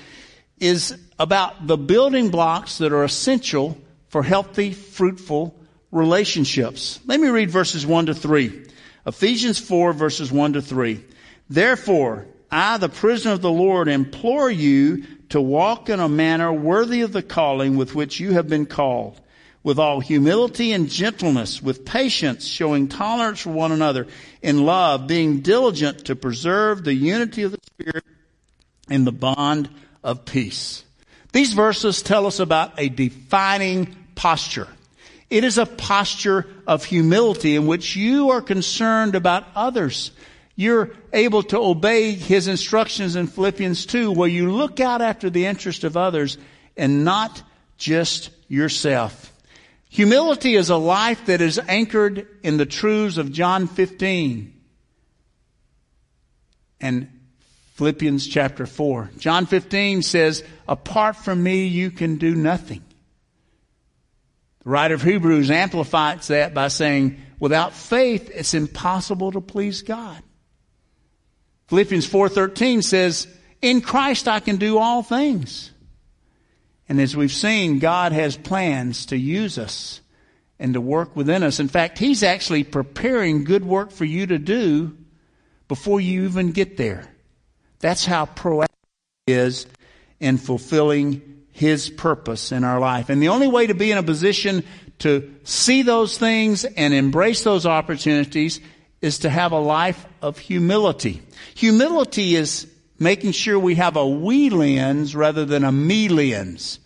is 0.59 0.97
about 1.19 1.67
the 1.67 1.77
building 1.77 2.31
blocks 2.31 2.79
that 2.79 2.93
are 2.93 3.05
essential 3.05 3.79
for 4.09 4.23
healthy, 4.23 4.73
fruitful 4.73 5.59
relationships. 5.91 7.01
Let 7.07 7.21
me 7.21 7.29
read 7.29 7.51
verses 7.51 7.87
1 7.87 8.07
to 8.07 8.15
3. 8.15 8.66
Ephesians 9.07 9.59
4 9.59 9.93
verses 9.93 10.33
1 10.33 10.55
to 10.55 10.63
3. 10.63 11.03
Therefore, 11.49 12.27
I, 12.51 12.79
the 12.79 12.89
prisoner 12.89 13.33
of 13.33 13.43
the 13.43 13.51
Lord, 13.51 13.89
implore 13.89 14.51
you 14.51 15.05
to 15.31 15.41
walk 15.41 15.89
in 15.89 16.01
a 16.01 16.09
manner 16.09 16.53
worthy 16.53 17.03
of 17.03 17.13
the 17.13 17.23
calling 17.23 17.77
with 17.77 17.95
which 17.95 18.21
you 18.21 18.33
have 18.33 18.49
been 18.49 18.67
called, 18.67 19.21
with 19.63 19.79
all 19.79 20.01
humility 20.01 20.73
and 20.73 20.89
gentleness, 20.89 21.61
with 21.61 21.85
patience, 21.85 22.45
showing 22.47 22.89
tolerance 22.89 23.41
for 23.41 23.51
one 23.51 23.73
another, 23.73 24.07
in 24.43 24.65
love, 24.65 25.07
being 25.07 25.41
diligent 25.41 26.07
to 26.07 26.17
preserve 26.17 26.85
the 26.85 26.95
unity 26.95 27.43
of 27.43 27.53
the 27.53 27.59
Spirit 27.63 28.05
in 28.89 29.05
the 29.05 29.13
bond 29.13 29.69
of 30.05 30.25
peace. 30.25 30.85
These 31.33 31.53
verses 31.53 32.03
tell 32.03 32.27
us 32.27 32.39
about 32.39 32.79
a 32.79 32.89
defining 32.89 33.97
posture. 34.15 34.69
It 35.29 35.45
is 35.45 35.59
a 35.59 35.67
posture 35.67 36.47
of 36.67 36.85
humility 36.85 37.57
in 37.57 37.67
which 37.67 37.97
you 37.97 38.31
are 38.31 38.41
concerned 38.41 39.15
about 39.15 39.47
others. 39.55 40.13
You're 40.55 40.91
able 41.13 41.43
to 41.45 41.59
obey 41.59 42.13
his 42.13 42.49
instructions 42.49 43.17
in 43.17 43.27
Philippians 43.27 43.87
2 43.87 44.13
where 44.13 44.29
you 44.29 44.53
look 44.53 44.81
out 44.81 45.03
after 45.03 45.29
the 45.29 45.47
interest 45.47 45.85
of 45.85 45.97
others 45.97 46.39
and 46.77 47.05
not 47.05 47.43
just 47.77 48.31
yourself. 48.49 49.33
Humility 49.89 50.55
is 50.55 50.71
a 50.71 50.77
life 50.77 51.27
that 51.27 51.41
is 51.41 51.59
anchored 51.59 52.27
in 52.43 52.57
the 52.57 52.67
truths 52.67 53.19
of 53.19 53.33
John 53.33 53.67
15 53.67 54.53
and 56.81 57.11
Philippians 57.75 58.27
chapter 58.27 58.67
4. 58.67 59.11
John 59.19 59.47
15 59.47 60.03
says, 60.03 60.43
apart 60.67 61.17
from 61.17 61.43
me, 61.43 61.67
you 61.67 61.91
can 61.91 62.17
do 62.17 62.35
nothing. 62.35 62.83
The 64.67 64.73
writer 64.73 64.95
of 64.97 65.03
Hebrews 65.03 65.49
amplifies 65.49 66.27
that 66.27 66.53
by 66.53 66.67
saying, 66.67 67.23
without 67.39 67.73
faith, 67.73 68.33
it's 68.35 68.53
impossible 68.53 69.31
to 69.31 69.41
please 69.41 69.83
God. 69.83 70.21
Philippians 71.69 72.09
4.13 72.09 72.83
says, 72.83 73.29
in 73.63 73.81
Christ 73.81 74.27
I 74.27 74.41
can 74.41 74.57
do 74.57 74.79
all 74.79 75.05
things. 75.05 75.71
And 76.89 77.01
as 77.01 77.17
we've 77.17 77.31
seen, 77.31 77.79
God 77.79 78.11
has 78.11 78.37
plans 78.37 79.07
to 79.07 79.17
use 79.17 79.57
us 79.57 80.01
and 80.59 80.75
to 80.75 80.81
work 80.81 81.15
within 81.15 81.45
us. 81.45 81.61
In 81.61 81.69
fact, 81.69 81.99
He's 81.99 82.25
actually 82.25 82.65
preparing 82.65 83.45
good 83.45 83.65
work 83.65 83.93
for 83.93 84.05
you 84.05 84.27
to 84.27 84.39
do 84.39 84.97
before 85.69 86.01
you 86.01 86.25
even 86.25 86.51
get 86.51 86.77
there. 86.77 87.07
That's 87.79 88.05
how 88.05 88.27
proactive 88.27 88.67
is 89.29 89.69
in 90.19 90.39
fulfilling 90.39 91.36
his 91.57 91.89
purpose 91.89 92.53
in 92.53 92.65
our 92.65 92.79
life. 92.79 93.09
And 93.09 93.23
the 93.23 93.29
only 93.29 93.49
way 93.49 93.67
to 93.67 93.73
be 93.73 93.91
in 93.91 93.97
a 93.97 94.03
position 94.03 94.63
to 94.99 95.35
see 95.43 95.81
those 95.81 96.19
things 96.19 96.67
and 96.67 96.93
embrace 96.93 97.45
those 97.45 97.65
opportunities 97.65 98.61
is 99.01 99.21
to 99.21 99.31
have 99.31 99.53
a 99.53 99.59
life 99.59 100.05
of 100.21 100.39
humility. 100.39 101.23
Humility 101.55 102.37
is 102.37 102.67
making 102.99 103.33
sure 103.33 103.59
we 103.59 103.77
have 103.77 103.97
a 103.97 104.07
we 104.07 104.51
lens 104.51 105.17
rather 105.17 105.47
than 105.47 105.65
a 105.65 105.73
me 105.73 106.11
lens 106.11 106.79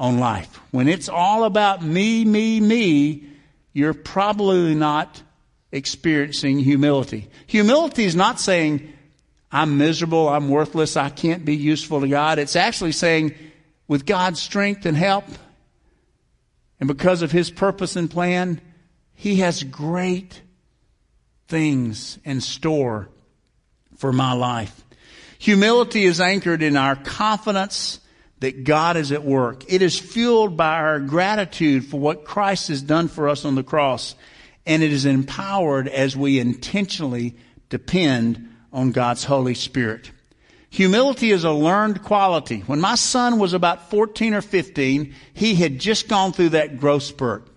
on 0.00 0.18
life. 0.18 0.60
When 0.72 0.88
it's 0.88 1.08
all 1.08 1.44
about 1.44 1.84
me, 1.84 2.24
me, 2.24 2.58
me, 2.58 3.24
you're 3.72 3.94
probably 3.94 4.74
not 4.74 5.22
experiencing 5.70 6.58
humility. 6.58 7.28
Humility 7.46 8.04
is 8.04 8.16
not 8.16 8.40
saying, 8.40 8.92
I'm 9.52 9.78
miserable, 9.78 10.28
I'm 10.28 10.48
worthless, 10.48 10.96
I 10.96 11.08
can't 11.08 11.44
be 11.44 11.54
useful 11.54 12.00
to 12.00 12.08
God. 12.08 12.40
It's 12.40 12.56
actually 12.56 12.92
saying, 12.92 13.36
with 13.88 14.06
God's 14.06 14.40
strength 14.40 14.86
and 14.86 14.96
help, 14.96 15.24
and 16.78 16.86
because 16.86 17.22
of 17.22 17.32
His 17.32 17.50
purpose 17.50 17.96
and 17.96 18.08
plan, 18.08 18.60
He 19.14 19.36
has 19.36 19.64
great 19.64 20.42
things 21.48 22.18
in 22.24 22.40
store 22.40 23.08
for 23.96 24.12
my 24.12 24.34
life. 24.34 24.84
Humility 25.38 26.04
is 26.04 26.20
anchored 26.20 26.62
in 26.62 26.76
our 26.76 26.94
confidence 26.94 28.00
that 28.40 28.64
God 28.64 28.96
is 28.96 29.10
at 29.12 29.24
work. 29.24 29.64
It 29.72 29.82
is 29.82 29.98
fueled 29.98 30.56
by 30.56 30.76
our 30.76 31.00
gratitude 31.00 31.84
for 31.84 31.98
what 31.98 32.24
Christ 32.24 32.68
has 32.68 32.82
done 32.82 33.08
for 33.08 33.28
us 33.28 33.44
on 33.44 33.54
the 33.54 33.62
cross. 33.62 34.14
And 34.66 34.82
it 34.82 34.92
is 34.92 35.06
empowered 35.06 35.88
as 35.88 36.16
we 36.16 36.38
intentionally 36.38 37.36
depend 37.68 38.54
on 38.72 38.92
God's 38.92 39.24
Holy 39.24 39.54
Spirit. 39.54 40.10
Humility 40.70 41.30
is 41.30 41.44
a 41.44 41.50
learned 41.50 42.02
quality. 42.02 42.60
When 42.60 42.80
my 42.80 42.94
son 42.94 43.38
was 43.38 43.54
about 43.54 43.90
14 43.90 44.34
or 44.34 44.42
15, 44.42 45.14
he 45.32 45.54
had 45.54 45.78
just 45.78 46.08
gone 46.08 46.32
through 46.32 46.50
that 46.50 46.78
growth 46.78 47.04
spurt. 47.04 47.48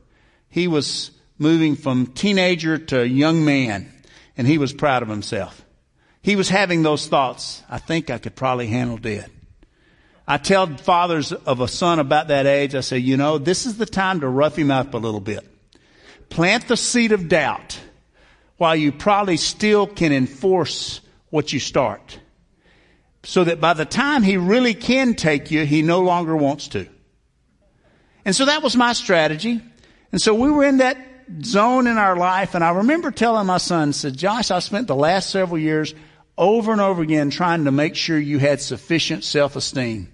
He 0.49 0.67
was 0.67 1.11
moving 1.37 1.75
from 1.75 2.07
teenager 2.07 2.77
to 2.77 3.07
young 3.07 3.43
man, 3.43 3.91
and 4.37 4.47
he 4.47 4.57
was 4.57 4.73
proud 4.73 5.03
of 5.03 5.09
himself. 5.09 5.65
He 6.21 6.35
was 6.35 6.49
having 6.49 6.83
those 6.83 7.07
thoughts. 7.07 7.63
I 7.69 7.79
think 7.79 8.09
I 8.09 8.17
could 8.17 8.35
probably 8.35 8.67
handle 8.67 8.97
dad. 8.97 9.29
I 10.27 10.37
tell 10.37 10.67
fathers 10.77 11.33
of 11.33 11.59
a 11.59 11.67
son 11.67 11.99
about 11.99 12.29
that 12.29 12.45
age, 12.45 12.75
I 12.75 12.81
say, 12.81 12.99
you 12.99 13.17
know, 13.17 13.37
this 13.37 13.65
is 13.65 13.77
the 13.77 13.85
time 13.85 14.21
to 14.21 14.29
rough 14.29 14.57
him 14.57 14.71
up 14.71 14.93
a 14.93 14.97
little 14.97 15.19
bit. 15.19 15.45
Plant 16.29 16.67
the 16.67 16.77
seed 16.77 17.11
of 17.11 17.27
doubt 17.27 17.77
while 18.55 18.75
you 18.75 18.91
probably 18.91 19.35
still 19.35 19.87
can 19.87 20.13
enforce 20.13 21.01
what 21.31 21.51
you 21.51 21.59
start 21.59 22.19
so 23.23 23.43
that 23.43 23.61
by 23.61 23.73
the 23.73 23.85
time 23.85 24.23
he 24.23 24.37
really 24.37 24.73
can 24.73 25.13
take 25.13 25.51
you, 25.51 25.65
he 25.65 25.81
no 25.81 26.01
longer 26.01 26.35
wants 26.35 26.69
to. 26.69 26.87
And 28.25 28.35
so 28.35 28.45
that 28.45 28.63
was 28.63 28.75
my 28.75 28.93
strategy. 28.93 29.61
And 30.11 30.21
so 30.21 30.33
we 30.33 30.49
were 30.51 30.63
in 30.63 30.77
that 30.77 30.97
zone 31.43 31.87
in 31.87 31.97
our 31.97 32.15
life. 32.15 32.55
And 32.55 32.63
I 32.63 32.71
remember 32.71 33.11
telling 33.11 33.47
my 33.47 33.57
son, 33.57 33.93
said, 33.93 34.17
Josh, 34.17 34.51
I 34.51 34.59
spent 34.59 34.87
the 34.87 34.95
last 34.95 35.29
several 35.29 35.59
years 35.59 35.93
over 36.37 36.71
and 36.71 36.81
over 36.81 37.01
again 37.01 37.29
trying 37.29 37.65
to 37.65 37.71
make 37.71 37.95
sure 37.95 38.17
you 38.17 38.39
had 38.39 38.61
sufficient 38.61 39.23
self-esteem. 39.23 40.11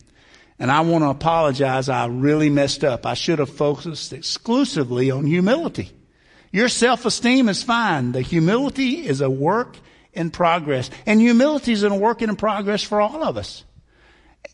And 0.60 0.72
I 0.72 0.82
want 0.82 1.04
to 1.04 1.10
apologize. 1.10 1.88
I 1.88 2.08
really 2.08 2.50
messed 2.50 2.84
up. 2.84 3.06
I 3.06 3.14
should 3.14 3.40
have 3.40 3.50
focused 3.50 4.12
exclusively 4.12 5.12
on 5.12 5.26
humility. 5.26 5.92
Your 6.52 6.70
self-esteem 6.70 7.50
is 7.50 7.64
fine. 7.64 8.12
The 8.12 8.22
humility 8.22 9.06
is 9.06 9.22
a 9.22 9.30
work 9.30 9.78
in 10.18 10.32
progress. 10.32 10.90
And 11.06 11.22
humility 11.22 11.72
is 11.72 11.84
a 11.84 11.94
work 11.94 12.22
in 12.22 12.36
progress 12.36 12.84
for 12.84 13.00
all 13.00 13.24
of 13.24 13.38
us. 13.38 13.64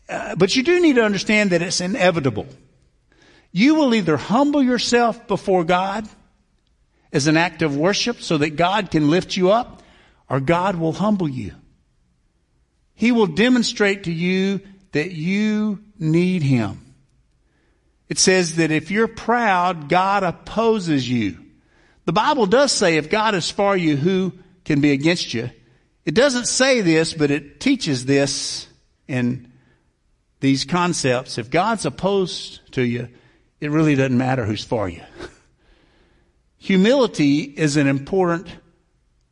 Uh, 0.08 0.36
but 0.36 0.54
you 0.54 0.62
do 0.62 0.80
need 0.80 0.96
to 0.96 1.04
understand 1.04 1.50
that 1.50 1.62
it's 1.62 1.80
inevitable. 1.80 2.46
You 3.50 3.74
will 3.76 3.94
either 3.94 4.16
humble 4.16 4.62
yourself 4.62 5.26
before 5.26 5.64
God 5.64 6.08
as 7.12 7.26
an 7.26 7.36
act 7.36 7.62
of 7.62 7.76
worship 7.76 8.20
so 8.20 8.38
that 8.38 8.56
God 8.56 8.90
can 8.90 9.08
lift 9.08 9.36
you 9.36 9.50
up, 9.50 9.82
or 10.28 10.40
God 10.40 10.76
will 10.76 10.92
humble 10.92 11.28
you. 11.28 11.54
He 12.94 13.12
will 13.12 13.26
demonstrate 13.26 14.04
to 14.04 14.12
you 14.12 14.60
that 14.92 15.12
you 15.12 15.82
need 15.98 16.42
Him. 16.42 16.80
It 18.08 18.18
says 18.18 18.56
that 18.56 18.70
if 18.70 18.90
you're 18.90 19.08
proud, 19.08 19.88
God 19.88 20.22
opposes 20.22 21.08
you. 21.08 21.38
The 22.04 22.12
Bible 22.12 22.46
does 22.46 22.72
say 22.72 22.96
if 22.96 23.08
God 23.08 23.34
is 23.34 23.50
for 23.50 23.76
you, 23.76 23.96
who 23.96 24.32
can 24.64 24.80
be 24.80 24.92
against 24.92 25.34
you. 25.34 25.50
It 26.04 26.14
doesn't 26.14 26.46
say 26.46 26.80
this, 26.80 27.14
but 27.14 27.30
it 27.30 27.60
teaches 27.60 28.04
this 28.04 28.66
in 29.08 29.52
these 30.40 30.64
concepts. 30.64 31.38
If 31.38 31.50
God's 31.50 31.86
opposed 31.86 32.72
to 32.72 32.82
you, 32.82 33.08
it 33.60 33.70
really 33.70 33.94
doesn't 33.94 34.18
matter 34.18 34.44
who's 34.44 34.64
for 34.64 34.88
you. 34.88 35.02
Humility 36.58 37.40
is 37.40 37.76
an 37.76 37.86
important 37.86 38.48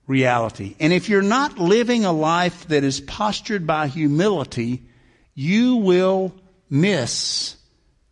reality. 0.07 0.75
And 0.81 0.93
if 0.93 1.09
you're 1.09 1.23
not 1.23 1.59
living 1.59 2.05
a 2.05 2.13
life 2.13 2.69
that 2.69 2.85
is 2.85 3.01
postured 3.01 3.67
by 3.67 3.89
humility, 3.89 4.83
you 5.35 5.77
will 5.77 6.35
miss 6.69 7.57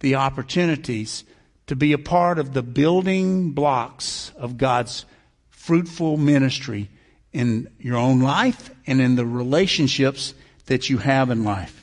the 0.01 0.17
opportunities 0.17 1.25
to 1.67 1.77
be 1.77 1.93
a 1.93 1.99
part 1.99 2.39
of 2.39 2.53
the 2.53 2.63
building 2.63 3.53
blocks 3.53 4.33
of 4.37 4.57
God's 4.57 5.05
fruitful 5.51 6.17
ministry 6.17 6.91
in 7.33 7.71
your 7.79 7.97
own 7.97 8.21
life 8.21 8.71
and 8.87 9.01
in 9.01 9.17
the 9.17 9.27
relationships 9.27 10.35
that 10.67 10.91
you 10.91 10.99
have 10.99 11.31
in 11.31 11.45
life. 11.45 11.77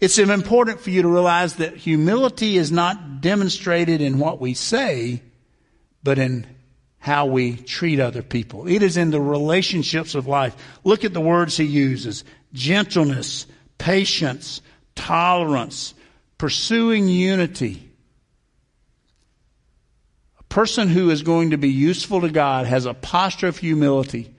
It's 0.00 0.18
important 0.18 0.80
for 0.80 0.90
you 0.90 1.02
to 1.02 1.08
realize 1.08 1.56
that 1.56 1.76
humility 1.76 2.56
is 2.56 2.72
not 2.72 3.20
demonstrated 3.20 4.00
in 4.00 4.18
what 4.18 4.40
we 4.40 4.54
say, 4.54 5.22
but 6.02 6.18
in 6.18 6.46
how 6.98 7.26
we 7.26 7.56
treat 7.56 8.00
other 8.00 8.22
people. 8.22 8.66
It 8.66 8.82
is 8.82 8.96
in 8.96 9.10
the 9.10 9.20
relationships 9.20 10.14
of 10.14 10.26
life. 10.26 10.56
Look 10.84 11.04
at 11.04 11.12
the 11.12 11.20
words 11.20 11.56
he 11.56 11.64
uses. 11.64 12.24
Gentleness, 12.52 13.46
patience, 13.78 14.62
tolerance, 14.94 15.94
pursuing 16.38 17.08
unity. 17.08 17.90
A 20.38 20.42
person 20.44 20.88
who 20.88 21.10
is 21.10 21.22
going 21.22 21.50
to 21.50 21.58
be 21.58 21.70
useful 21.70 22.22
to 22.22 22.30
God 22.30 22.66
has 22.66 22.86
a 22.86 22.94
posture 22.94 23.48
of 23.48 23.58
humility 23.58 24.34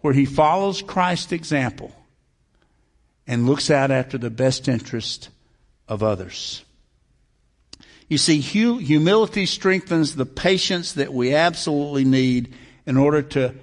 where 0.00 0.14
he 0.14 0.24
follows 0.24 0.82
Christ's 0.82 1.32
example 1.32 1.92
and 3.26 3.46
looks 3.46 3.70
out 3.70 3.90
after 3.90 4.18
the 4.18 4.30
best 4.30 4.68
interest 4.68 5.28
of 5.88 6.02
others. 6.02 6.64
You 8.08 8.18
see, 8.18 8.40
humility 8.40 9.46
strengthens 9.46 10.16
the 10.16 10.26
patience 10.26 10.94
that 10.94 11.12
we 11.12 11.34
absolutely 11.34 12.04
need 12.04 12.54
in 12.84 12.96
order 12.96 13.22
to 13.22 13.54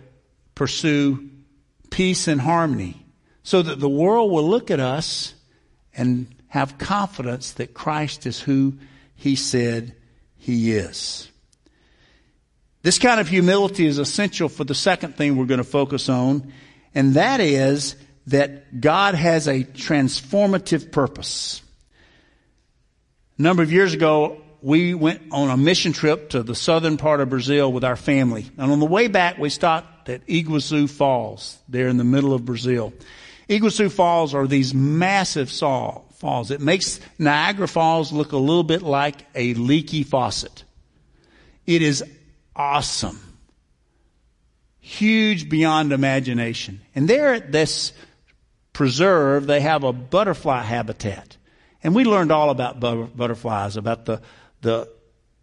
pursue 0.56 1.30
peace 1.90 2.28
and 2.28 2.40
harmony 2.40 3.06
so 3.44 3.62
that 3.62 3.80
the 3.80 3.90
world 3.90 4.32
will 4.32 4.48
look 4.48 4.72
at 4.72 4.80
us 4.80 5.34
and 5.96 6.28
have 6.48 6.78
confidence 6.78 7.52
that 7.54 7.74
Christ 7.74 8.26
is 8.26 8.40
who 8.40 8.78
he 9.16 9.36
said 9.36 9.96
he 10.38 10.72
is. 10.72 11.30
This 12.88 13.00
kind 13.00 13.20
of 13.20 13.28
humility 13.28 13.86
is 13.86 13.98
essential 13.98 14.48
for 14.48 14.64
the 14.64 14.74
second 14.74 15.18
thing 15.18 15.36
we're 15.36 15.44
going 15.44 15.58
to 15.58 15.66
focus 15.66 16.08
on, 16.08 16.54
and 16.96 17.16
that 17.16 17.42
is 17.42 17.98
that 18.28 18.80
God 18.80 19.14
has 19.14 19.50
a 19.50 19.66
transformative 19.66 20.90
purpose. 20.90 21.62
A 23.38 23.42
number 23.42 23.62
of 23.62 23.74
years 23.74 23.94
ago, 23.94 24.42
we 24.62 24.94
went 24.94 25.22
on 25.34 25.50
a 25.50 25.58
mission 25.58 25.92
trip 25.92 26.30
to 26.30 26.44
the 26.44 26.56
southern 26.56 26.96
part 26.96 27.20
of 27.20 27.30
Brazil 27.30 27.74
with 27.74 27.84
our 27.84 27.98
family. 27.98 28.50
And 28.58 28.72
on 28.72 28.80
the 28.80 28.86
way 28.86 29.10
back, 29.10 29.38
we 29.38 29.50
stopped 29.50 30.08
at 30.08 30.26
Iguazu 30.26 30.90
Falls, 30.90 31.60
there 31.68 31.90
in 31.90 31.98
the 31.98 32.06
middle 32.06 32.34
of 32.34 32.46
Brazil. 32.46 32.94
Iguazu 33.50 33.92
Falls 33.92 34.34
are 34.34 34.48
these 34.48 34.74
massive 34.74 35.52
falls. 35.52 36.52
It 36.52 36.62
makes 36.62 37.02
Niagara 37.20 37.68
Falls 37.68 38.14
look 38.14 38.32
a 38.32 38.38
little 38.38 38.64
bit 38.64 38.82
like 38.82 39.26
a 39.36 39.56
leaky 39.56 40.04
faucet. 40.04 40.64
It 41.66 41.82
is 41.82 42.02
awesome. 42.58 43.20
Huge 44.80 45.48
beyond 45.48 45.94
imagination. 45.94 46.82
And 46.96 47.08
there 47.08 47.34
at 47.34 47.52
this 47.52 47.94
preserve, 48.74 49.48
they 49.48 49.62
have 49.62 49.84
a 49.84 49.94
butterfly 49.94 50.64
habitat. 50.64 51.38
And 51.84 51.96
we 51.96 52.04
learned 52.04 52.32
all 52.32 52.50
about 52.50 52.80
butterflies, 52.80 53.78
about 53.78 54.06
the, 54.06 54.22
the 54.62 54.90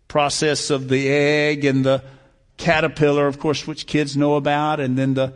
process 0.08 0.70
of 0.70 0.88
the 0.88 1.08
egg 1.08 1.64
and 1.64 1.84
the 1.84 2.02
caterpillar, 2.56 3.26
of 3.26 3.38
course, 3.38 3.66
which 3.66 3.86
kids 3.86 4.16
know 4.16 4.34
about, 4.34 4.80
and 4.80 4.96
then 4.98 5.14
the 5.14 5.34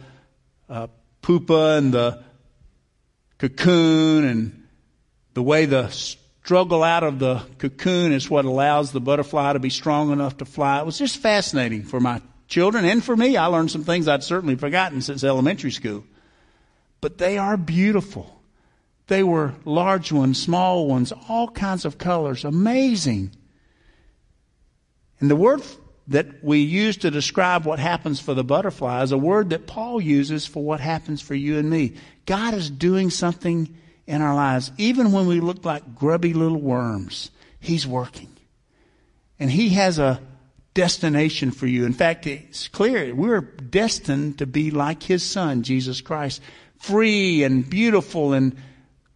uh, 0.69 0.89
pupa 1.23 1.77
and 1.79 1.93
the 1.93 2.23
cocoon 3.39 4.25
and 4.25 4.69
the 5.35 5.43
way 5.43 5.67
the 5.67 5.89
struggle 6.49 6.83
out 6.83 7.05
of 7.05 7.19
the 7.19 7.43
cocoon 7.59 8.11
is 8.11 8.31
what 8.31 8.47
allows 8.47 8.91
the 8.91 9.01
butterfly 9.03 9.53
to 9.53 9.59
be 9.59 9.69
strong 9.69 10.11
enough 10.11 10.39
to 10.39 10.47
fly. 10.47 10.81
It 10.81 10.87
was 10.87 10.97
just 10.97 11.19
fascinating 11.19 11.83
for 11.83 12.01
my 12.01 12.23
children 12.47 12.87
and 12.87 13.05
for 13.05 13.15
me. 13.15 13.37
I 13.37 13.45
learned 13.49 13.71
some 13.71 13.85
things 13.85 14.09
I'd 14.09 14.25
certainly 14.25 14.57
forgotten 14.57 15.03
since 15.03 15.23
elementary 15.23 15.71
school. 15.71 16.05
But 17.03 17.19
they 17.19 17.37
are 17.37 17.59
beautiful. 17.59 18.41
They 19.09 19.23
were 19.23 19.57
large 19.67 20.11
ones, 20.11 20.41
small 20.41 20.87
ones, 20.87 21.13
all 21.29 21.51
kinds 21.51 21.85
of 21.85 21.99
colors. 21.99 22.47
Amazing. 22.47 23.33
And 25.21 25.31
the 25.31 25.37
word 25.37 25.61
that 26.07 26.43
we 26.43 26.61
use 26.61 26.97
to 26.97 27.11
describe 27.11 27.67
what 27.67 27.79
happens 27.79 28.21
for 28.21 28.33
the 28.33 28.43
butterfly 28.43 29.03
is 29.03 29.13
a 29.13 29.19
word 29.19 29.51
that 29.51 29.67
Paul 29.67 30.01
uses 30.01 30.47
for 30.47 30.65
what 30.65 30.81
happens 30.81 31.21
for 31.21 31.35
you 31.35 31.59
and 31.59 31.69
me. 31.69 31.97
God 32.25 32.55
is 32.55 32.71
doing 32.71 33.11
something 33.11 33.77
in 34.09 34.23
our 34.23 34.35
lives. 34.35 34.73
Even 34.79 35.13
when 35.13 35.27
we 35.27 35.39
look 35.39 35.65
like 35.65 35.95
grubby 35.95 36.33
little 36.33 36.61
worms, 36.61 37.31
He's 37.61 37.87
working. 37.87 38.35
And 39.39 39.51
He 39.51 39.69
has 39.71 39.99
a 39.99 40.21
destination 40.75 41.51
for 41.51 41.67
you. 41.67 41.85
In 41.85 41.93
fact, 41.93 42.27
it's 42.27 42.69
clear 42.69 43.15
we're 43.15 43.43
destined 43.43 44.39
to 44.39 44.47
be 44.47 44.71
like 44.71 45.03
His 45.03 45.23
Son, 45.23 45.63
Jesus 45.63 46.01
Christ, 46.01 46.41
free 46.79 47.45
and 47.45 47.69
beautiful 47.69 48.33
and 48.33 48.57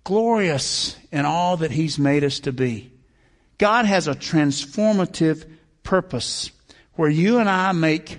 glorious 0.04 0.96
in 1.10 1.24
all 1.24 1.56
that 1.56 1.70
He's 1.70 1.98
made 1.98 2.22
us 2.22 2.40
to 2.40 2.52
be. 2.52 2.92
God 3.56 3.86
has 3.86 4.08
a 4.08 4.14
transformative 4.14 5.48
purpose 5.82 6.50
where 6.94 7.10
you 7.10 7.38
and 7.38 7.48
I 7.48 7.72
make 7.72 8.18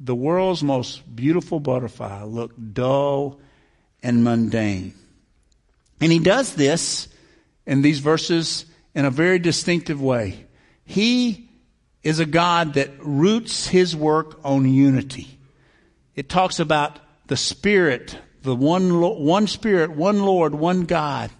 the 0.00 0.14
world's 0.14 0.62
most 0.62 1.16
beautiful 1.16 1.60
butterfly 1.60 2.24
look 2.24 2.52
dull 2.72 3.40
and 4.02 4.22
mundane. 4.22 4.94
And 6.00 6.12
he 6.12 6.18
does 6.18 6.54
this 6.54 7.08
in 7.66 7.82
these 7.82 7.98
verses 7.98 8.64
in 8.94 9.04
a 9.04 9.10
very 9.10 9.38
distinctive 9.38 10.00
way. 10.00 10.46
He 10.84 11.50
is 12.02 12.20
a 12.20 12.26
God 12.26 12.74
that 12.74 12.90
roots 13.00 13.66
his 13.66 13.94
work 13.94 14.40
on 14.44 14.72
unity. 14.72 15.38
It 16.14 16.28
talks 16.28 16.58
about 16.58 16.98
the 17.26 17.36
Spirit, 17.36 18.18
the 18.42 18.54
one, 18.54 19.00
one 19.00 19.46
Spirit, 19.46 19.90
one 19.90 20.22
Lord, 20.22 20.54
one 20.54 20.84
God. 20.84 21.30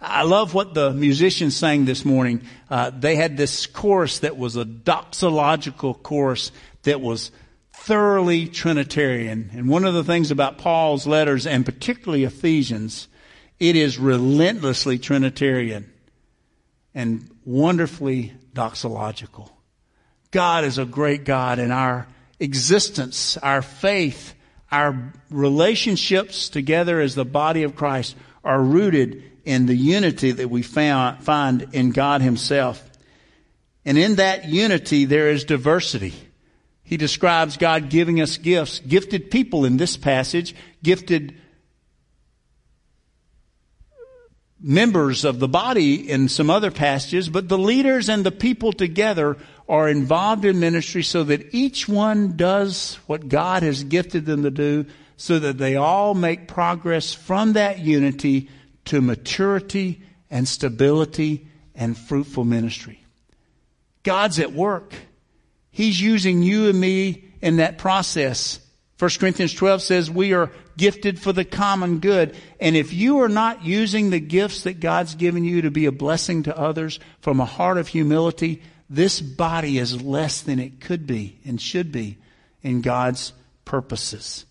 I 0.00 0.24
love 0.24 0.52
what 0.52 0.74
the 0.74 0.92
musicians 0.92 1.56
sang 1.56 1.84
this 1.84 2.04
morning. 2.04 2.42
Uh, 2.68 2.90
they 2.90 3.14
had 3.14 3.36
this 3.36 3.66
chorus 3.66 4.18
that 4.18 4.36
was 4.36 4.56
a 4.56 4.64
doxological 4.64 6.02
chorus 6.02 6.50
that 6.82 7.00
was 7.00 7.30
thoroughly 7.72 8.48
Trinitarian. 8.48 9.50
And 9.52 9.68
one 9.68 9.84
of 9.84 9.94
the 9.94 10.04
things 10.04 10.30
about 10.30 10.58
Paul's 10.58 11.06
letters, 11.06 11.46
and 11.46 11.64
particularly 11.64 12.24
Ephesians, 12.24 13.08
it 13.62 13.76
is 13.76 13.96
relentlessly 13.96 14.98
Trinitarian 14.98 15.88
and 16.96 17.30
wonderfully 17.44 18.32
doxological. 18.52 19.50
God 20.32 20.64
is 20.64 20.78
a 20.78 20.84
great 20.84 21.22
God 21.22 21.60
and 21.60 21.72
our 21.72 22.08
existence, 22.40 23.36
our 23.36 23.62
faith, 23.62 24.34
our 24.72 25.12
relationships 25.30 26.48
together 26.48 27.00
as 27.00 27.14
the 27.14 27.24
body 27.24 27.62
of 27.62 27.76
Christ 27.76 28.16
are 28.42 28.60
rooted 28.60 29.22
in 29.44 29.66
the 29.66 29.76
unity 29.76 30.32
that 30.32 30.50
we 30.50 30.62
found, 30.62 31.22
find 31.22 31.68
in 31.70 31.92
God 31.92 32.20
Himself. 32.20 32.84
And 33.84 33.96
in 33.96 34.16
that 34.16 34.48
unity, 34.48 35.04
there 35.04 35.28
is 35.28 35.44
diversity. 35.44 36.14
He 36.82 36.96
describes 36.96 37.58
God 37.58 37.90
giving 37.90 38.20
us 38.20 38.38
gifts, 38.38 38.80
gifted 38.80 39.30
people 39.30 39.64
in 39.64 39.76
this 39.76 39.96
passage, 39.96 40.52
gifted 40.82 41.36
members 44.62 45.24
of 45.24 45.40
the 45.40 45.48
body 45.48 46.08
in 46.08 46.28
some 46.28 46.48
other 46.48 46.70
passages, 46.70 47.28
but 47.28 47.48
the 47.48 47.58
leaders 47.58 48.08
and 48.08 48.24
the 48.24 48.30
people 48.30 48.72
together 48.72 49.36
are 49.68 49.88
involved 49.88 50.44
in 50.44 50.60
ministry 50.60 51.02
so 51.02 51.24
that 51.24 51.52
each 51.54 51.88
one 51.88 52.36
does 52.36 52.98
what 53.06 53.28
God 53.28 53.62
has 53.62 53.82
gifted 53.84 54.24
them 54.24 54.44
to 54.44 54.50
do 54.50 54.86
so 55.16 55.38
that 55.38 55.58
they 55.58 55.76
all 55.76 56.14
make 56.14 56.48
progress 56.48 57.12
from 57.12 57.54
that 57.54 57.80
unity 57.80 58.48
to 58.86 59.00
maturity 59.00 60.02
and 60.30 60.46
stability 60.46 61.46
and 61.74 61.96
fruitful 61.96 62.44
ministry. 62.44 63.04
God's 64.02 64.38
at 64.38 64.52
work. 64.52 64.94
He's 65.70 66.00
using 66.00 66.42
you 66.42 66.68
and 66.68 66.80
me 66.80 67.24
in 67.40 67.56
that 67.56 67.78
process. 67.78 68.58
1 69.02 69.10
Corinthians 69.18 69.52
12 69.52 69.82
says 69.82 70.10
we 70.12 70.32
are 70.32 70.52
gifted 70.76 71.18
for 71.18 71.32
the 71.32 71.44
common 71.44 71.98
good. 71.98 72.36
And 72.60 72.76
if 72.76 72.92
you 72.92 73.18
are 73.22 73.28
not 73.28 73.64
using 73.64 74.10
the 74.10 74.20
gifts 74.20 74.62
that 74.62 74.78
God's 74.78 75.16
given 75.16 75.42
you 75.42 75.62
to 75.62 75.72
be 75.72 75.86
a 75.86 75.90
blessing 75.92 76.44
to 76.44 76.56
others 76.56 77.00
from 77.20 77.40
a 77.40 77.44
heart 77.44 77.78
of 77.78 77.88
humility, 77.88 78.62
this 78.88 79.20
body 79.20 79.78
is 79.78 80.00
less 80.00 80.42
than 80.42 80.60
it 80.60 80.80
could 80.80 81.04
be 81.04 81.36
and 81.44 81.60
should 81.60 81.90
be 81.90 82.16
in 82.62 82.80
God's 82.80 83.32
purposes. 83.64 84.46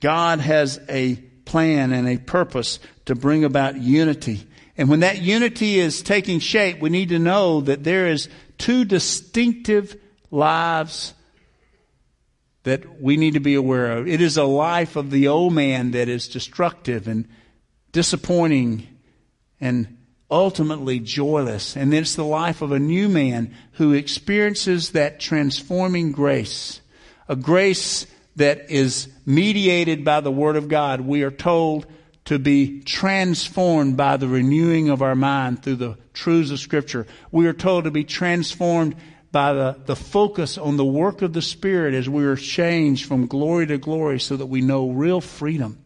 God 0.00 0.38
has 0.38 0.78
a 0.88 1.16
plan 1.44 1.92
and 1.92 2.08
a 2.08 2.18
purpose 2.18 2.78
to 3.06 3.16
bring 3.16 3.42
about 3.42 3.76
unity. 3.76 4.46
And 4.78 4.88
when 4.88 5.00
that 5.00 5.22
unity 5.22 5.80
is 5.80 6.02
taking 6.02 6.38
shape, 6.38 6.78
we 6.78 6.90
need 6.90 7.08
to 7.08 7.18
know 7.18 7.62
that 7.62 7.82
there 7.82 8.06
is 8.06 8.28
two 8.58 8.84
distinctive 8.84 10.00
lives 10.30 11.14
that 12.66 13.00
we 13.00 13.16
need 13.16 13.34
to 13.34 13.40
be 13.40 13.54
aware 13.54 13.92
of. 13.92 14.08
It 14.08 14.20
is 14.20 14.36
a 14.36 14.42
life 14.42 14.96
of 14.96 15.12
the 15.12 15.28
old 15.28 15.52
man 15.52 15.92
that 15.92 16.08
is 16.08 16.26
destructive 16.26 17.06
and 17.06 17.28
disappointing 17.92 18.88
and 19.60 19.96
ultimately 20.28 20.98
joyless. 20.98 21.76
And 21.76 21.92
then 21.92 22.02
it's 22.02 22.16
the 22.16 22.24
life 22.24 22.62
of 22.62 22.72
a 22.72 22.80
new 22.80 23.08
man 23.08 23.54
who 23.74 23.92
experiences 23.92 24.90
that 24.90 25.20
transforming 25.20 26.10
grace, 26.10 26.80
a 27.28 27.36
grace 27.36 28.04
that 28.34 28.68
is 28.68 29.10
mediated 29.24 30.04
by 30.04 30.20
the 30.20 30.32
Word 30.32 30.56
of 30.56 30.66
God. 30.66 31.02
We 31.02 31.22
are 31.22 31.30
told 31.30 31.86
to 32.24 32.40
be 32.40 32.80
transformed 32.80 33.96
by 33.96 34.16
the 34.16 34.26
renewing 34.26 34.88
of 34.88 35.02
our 35.02 35.14
mind 35.14 35.62
through 35.62 35.76
the 35.76 35.98
truths 36.12 36.50
of 36.50 36.58
Scripture. 36.58 37.06
We 37.30 37.46
are 37.46 37.52
told 37.52 37.84
to 37.84 37.92
be 37.92 38.02
transformed 38.02 38.96
by 39.36 39.52
the, 39.52 39.76
the 39.84 39.94
focus 39.94 40.56
on 40.56 40.78
the 40.78 40.84
work 40.86 41.20
of 41.20 41.34
the 41.34 41.42
Spirit 41.42 41.92
as 41.92 42.08
we 42.08 42.24
are 42.24 42.36
changed 42.36 43.04
from 43.04 43.26
glory 43.26 43.66
to 43.66 43.76
glory 43.76 44.18
so 44.18 44.34
that 44.34 44.46
we 44.46 44.62
know 44.62 44.88
real 44.88 45.20
freedom. 45.20 45.78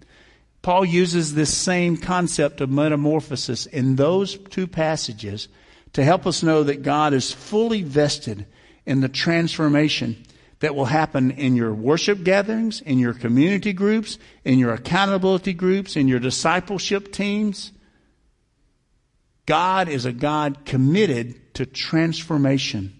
Paul 0.62 0.84
uses 0.84 1.34
this 1.34 1.52
same 1.52 1.96
concept 1.96 2.60
of 2.60 2.70
metamorphosis 2.70 3.66
in 3.66 3.96
those 3.96 4.38
two 4.38 4.68
passages 4.68 5.48
to 5.94 6.04
help 6.04 6.28
us 6.28 6.44
know 6.44 6.62
that 6.62 6.84
God 6.84 7.12
is 7.12 7.32
fully 7.32 7.82
vested 7.82 8.46
in 8.86 9.00
the 9.00 9.08
transformation 9.08 10.24
that 10.60 10.76
will 10.76 10.84
happen 10.84 11.32
in 11.32 11.56
your 11.56 11.74
worship 11.74 12.22
gatherings, 12.22 12.80
in 12.80 13.00
your 13.00 13.14
community 13.14 13.72
groups, 13.72 14.16
in 14.44 14.60
your 14.60 14.74
accountability 14.74 15.54
groups, 15.54 15.96
in 15.96 16.06
your 16.06 16.20
discipleship 16.20 17.10
teams. 17.10 17.72
God 19.44 19.88
is 19.88 20.04
a 20.04 20.12
God 20.12 20.64
committed 20.64 21.52
to 21.54 21.66
transformation. 21.66 22.99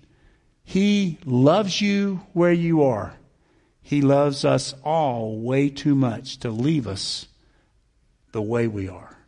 He 0.71 1.19
loves 1.25 1.81
you 1.81 2.21
where 2.33 2.53
you 2.53 2.85
are. 2.85 3.13
He 3.83 4.03
loves 4.03 4.45
us 4.45 4.73
all 4.85 5.37
way 5.37 5.69
too 5.69 5.97
much 5.97 6.39
to 6.39 6.51
leave 6.51 6.87
us 6.87 7.27
the 8.31 8.41
way 8.41 8.69
we 8.69 8.89
are. 8.89 9.19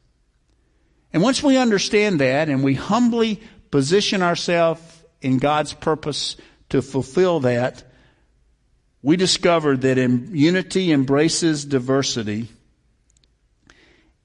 And 1.12 1.20
once 1.20 1.42
we 1.42 1.56
understand 1.56 2.20
that 2.20 2.48
and 2.48 2.62
we 2.62 2.74
humbly 2.74 3.40
position 3.72 4.22
ourselves 4.22 4.80
in 5.20 5.38
God's 5.38 5.72
purpose 5.72 6.36
to 6.68 6.80
fulfill 6.80 7.40
that, 7.40 7.82
we 9.02 9.16
discover 9.16 9.76
that 9.76 9.98
unity 9.98 10.92
embraces 10.92 11.64
diversity 11.64 12.50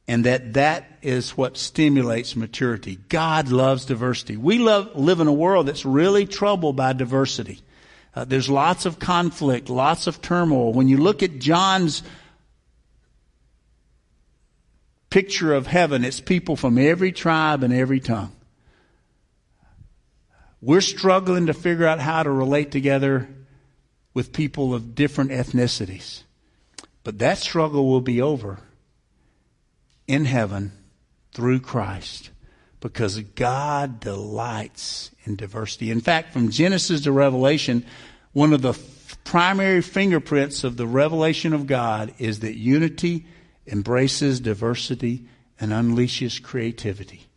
and 0.08 0.24
that 0.26 0.54
that 0.54 0.86
is 1.02 1.32
what 1.32 1.58
stimulates 1.58 2.36
maturity. 2.36 2.98
God 3.10 3.50
loves 3.50 3.86
diversity. 3.86 4.38
We 4.38 4.58
love, 4.58 4.96
live 4.96 5.20
in 5.20 5.28
a 5.28 5.34
world 5.34 5.68
that's 5.68 5.86
really 5.86 6.26
troubled 6.26 6.78
by 6.78 6.94
diversity. 6.94 7.62
Uh, 8.16 8.24
there's 8.24 8.50
lots 8.50 8.86
of 8.86 9.00
conflict, 9.00 9.70
lots 9.70 10.08
of 10.08 10.22
turmoil. 10.22 10.72
When 10.72 10.88
you 10.88 10.98
look 10.98 11.24
at 11.24 11.40
John's 11.40 12.04
picture 15.10 15.54
of 15.54 15.68
heaven, 15.68 16.06
it's 16.06 16.22
people 16.22 16.56
from 16.56 16.78
every 16.78 17.12
tribe 17.12 17.64
and 17.64 17.74
every 17.74 18.00
tongue. 18.00 18.32
We're 20.62 20.82
struggling 20.82 21.48
to 21.48 21.54
figure 21.54 21.86
out 21.86 22.00
how 22.00 22.24
to 22.24 22.32
relate 22.32 22.72
together 22.72 23.28
with 24.14 24.34
people 24.34 24.74
of 24.74 24.96
different 24.96 25.32
ethnicities. 25.32 26.24
But 27.04 27.20
that 27.20 27.38
struggle 27.38 27.88
will 27.88 28.02
be 28.02 28.22
over 28.22 28.60
in 30.08 30.26
heaven 30.26 30.72
through 31.34 31.60
Christ 31.60 32.32
because 32.80 33.20
God 33.20 34.00
delights 34.00 35.12
in 35.26 35.36
diversity. 35.36 35.92
In 35.92 36.02
fact, 36.02 36.34
from 36.34 36.50
Genesis 36.50 37.02
to 37.02 37.12
Revelation, 37.12 37.86
one 38.34 38.54
of 38.54 38.62
the 38.62 38.78
primary 39.24 39.82
fingerprints 39.82 40.64
of 40.64 40.78
the 40.78 40.88
revelation 40.88 41.54
of 41.54 41.68
God 41.68 42.14
is 42.18 42.40
that 42.40 42.56
unity 42.56 43.26
embraces 43.66 44.40
diversity 44.40 45.26
and 45.60 45.72
unleashes 45.72 46.42
creativity. 46.42 47.28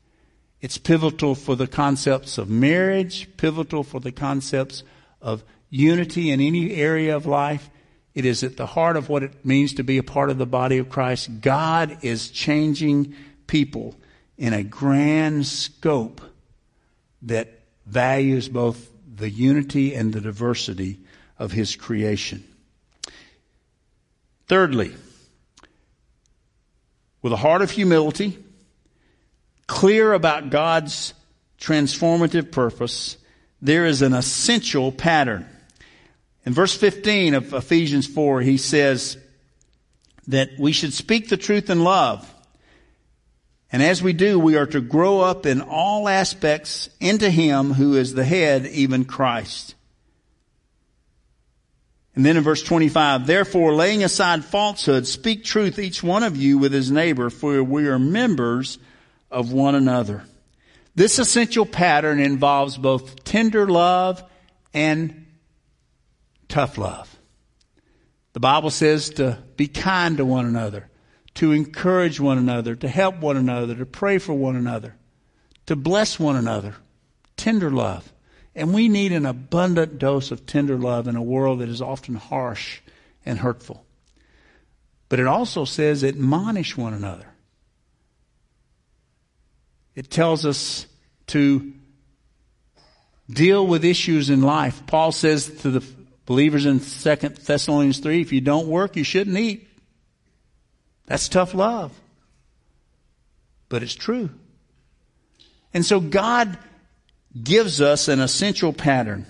It's 0.60 0.78
pivotal 0.78 1.34
for 1.34 1.56
the 1.56 1.66
concepts 1.66 2.36
of 2.36 2.50
marriage, 2.50 3.28
pivotal 3.36 3.82
for 3.82 3.98
the 3.98 4.12
concepts 4.12 4.82
of 5.22 5.42
unity 5.70 6.30
in 6.30 6.40
any 6.40 6.74
area 6.74 7.16
of 7.16 7.24
life. 7.26 7.70
It 8.14 8.24
is 8.24 8.42
at 8.42 8.56
the 8.56 8.66
heart 8.66 8.96
of 8.96 9.08
what 9.08 9.22
it 9.22 9.44
means 9.44 9.74
to 9.74 9.84
be 9.84 9.98
a 9.98 10.02
part 10.02 10.30
of 10.30 10.38
the 10.38 10.46
body 10.46 10.78
of 10.78 10.88
Christ. 10.88 11.40
God 11.40 11.98
is 12.02 12.30
changing 12.30 13.14
people 13.46 13.94
in 14.36 14.52
a 14.52 14.62
grand 14.62 15.46
scope 15.46 16.20
that 17.22 17.48
values 17.86 18.48
both 18.48 18.90
the 19.14 19.30
unity 19.30 19.94
and 19.94 20.12
the 20.12 20.20
diversity 20.20 20.98
of 21.38 21.52
His 21.52 21.76
creation. 21.76 22.44
Thirdly, 24.48 24.92
with 27.22 27.32
a 27.32 27.36
heart 27.36 27.62
of 27.62 27.70
humility, 27.70 28.38
clear 29.66 30.12
about 30.12 30.50
God's 30.50 31.14
transformative 31.60 32.50
purpose, 32.50 33.16
there 33.60 33.84
is 33.84 34.02
an 34.02 34.14
essential 34.14 34.90
pattern. 34.90 35.46
In 36.50 36.54
verse 36.54 36.76
15 36.76 37.34
of 37.34 37.54
Ephesians 37.54 38.08
4, 38.08 38.40
he 38.40 38.56
says 38.56 39.16
that 40.26 40.50
we 40.58 40.72
should 40.72 40.92
speak 40.92 41.28
the 41.28 41.36
truth 41.36 41.70
in 41.70 41.84
love. 41.84 42.28
And 43.70 43.84
as 43.84 44.02
we 44.02 44.12
do, 44.12 44.36
we 44.36 44.56
are 44.56 44.66
to 44.66 44.80
grow 44.80 45.20
up 45.20 45.46
in 45.46 45.60
all 45.60 46.08
aspects 46.08 46.88
into 46.98 47.30
Him 47.30 47.72
who 47.72 47.94
is 47.94 48.14
the 48.14 48.24
head, 48.24 48.66
even 48.66 49.04
Christ. 49.04 49.76
And 52.16 52.26
then 52.26 52.36
in 52.36 52.42
verse 52.42 52.64
25, 52.64 53.28
therefore 53.28 53.72
laying 53.72 54.02
aside 54.02 54.44
falsehood, 54.44 55.06
speak 55.06 55.44
truth 55.44 55.78
each 55.78 56.02
one 56.02 56.24
of 56.24 56.36
you 56.36 56.58
with 56.58 56.72
his 56.72 56.90
neighbor, 56.90 57.30
for 57.30 57.62
we 57.62 57.86
are 57.86 58.00
members 58.00 58.80
of 59.30 59.52
one 59.52 59.76
another. 59.76 60.24
This 60.96 61.20
essential 61.20 61.64
pattern 61.64 62.18
involves 62.18 62.76
both 62.76 63.22
tender 63.22 63.68
love 63.68 64.24
and 64.74 65.19
tough 66.50 66.76
love. 66.76 67.16
The 68.32 68.40
Bible 68.40 68.70
says 68.70 69.10
to 69.10 69.38
be 69.56 69.66
kind 69.66 70.18
to 70.18 70.24
one 70.24 70.46
another, 70.46 70.88
to 71.34 71.52
encourage 71.52 72.20
one 72.20 72.38
another, 72.38 72.74
to 72.76 72.88
help 72.88 73.16
one 73.20 73.36
another, 73.36 73.74
to 73.76 73.86
pray 73.86 74.18
for 74.18 74.34
one 74.34 74.56
another, 74.56 74.94
to 75.66 75.76
bless 75.76 76.20
one 76.20 76.36
another. 76.36 76.74
Tender 77.36 77.70
love. 77.70 78.12
And 78.54 78.74
we 78.74 78.88
need 78.88 79.12
an 79.12 79.26
abundant 79.26 79.98
dose 79.98 80.30
of 80.30 80.44
tender 80.44 80.76
love 80.76 81.08
in 81.08 81.16
a 81.16 81.22
world 81.22 81.60
that 81.60 81.68
is 81.68 81.80
often 81.80 82.16
harsh 82.16 82.80
and 83.24 83.38
hurtful. 83.38 83.84
But 85.08 85.20
it 85.20 85.26
also 85.26 85.64
says 85.64 86.04
admonish 86.04 86.76
one 86.76 86.92
another. 86.92 87.26
It 89.94 90.10
tells 90.10 90.46
us 90.46 90.86
to 91.28 91.72
deal 93.28 93.66
with 93.66 93.84
issues 93.84 94.30
in 94.30 94.42
life. 94.42 94.86
Paul 94.86 95.12
says 95.12 95.48
to 95.62 95.70
the 95.70 95.84
Believers 96.30 96.64
in 96.64 96.78
2 96.78 97.16
Thessalonians 97.44 97.98
3, 97.98 98.20
if 98.20 98.32
you 98.32 98.40
don't 98.40 98.68
work, 98.68 98.94
you 98.94 99.02
shouldn't 99.02 99.36
eat. 99.36 99.66
That's 101.06 101.28
tough 101.28 101.54
love. 101.54 101.90
But 103.68 103.82
it's 103.82 103.96
true. 103.96 104.30
And 105.74 105.84
so 105.84 105.98
God 105.98 106.56
gives 107.42 107.80
us 107.80 108.06
an 108.06 108.20
essential 108.20 108.72
pattern 108.72 109.26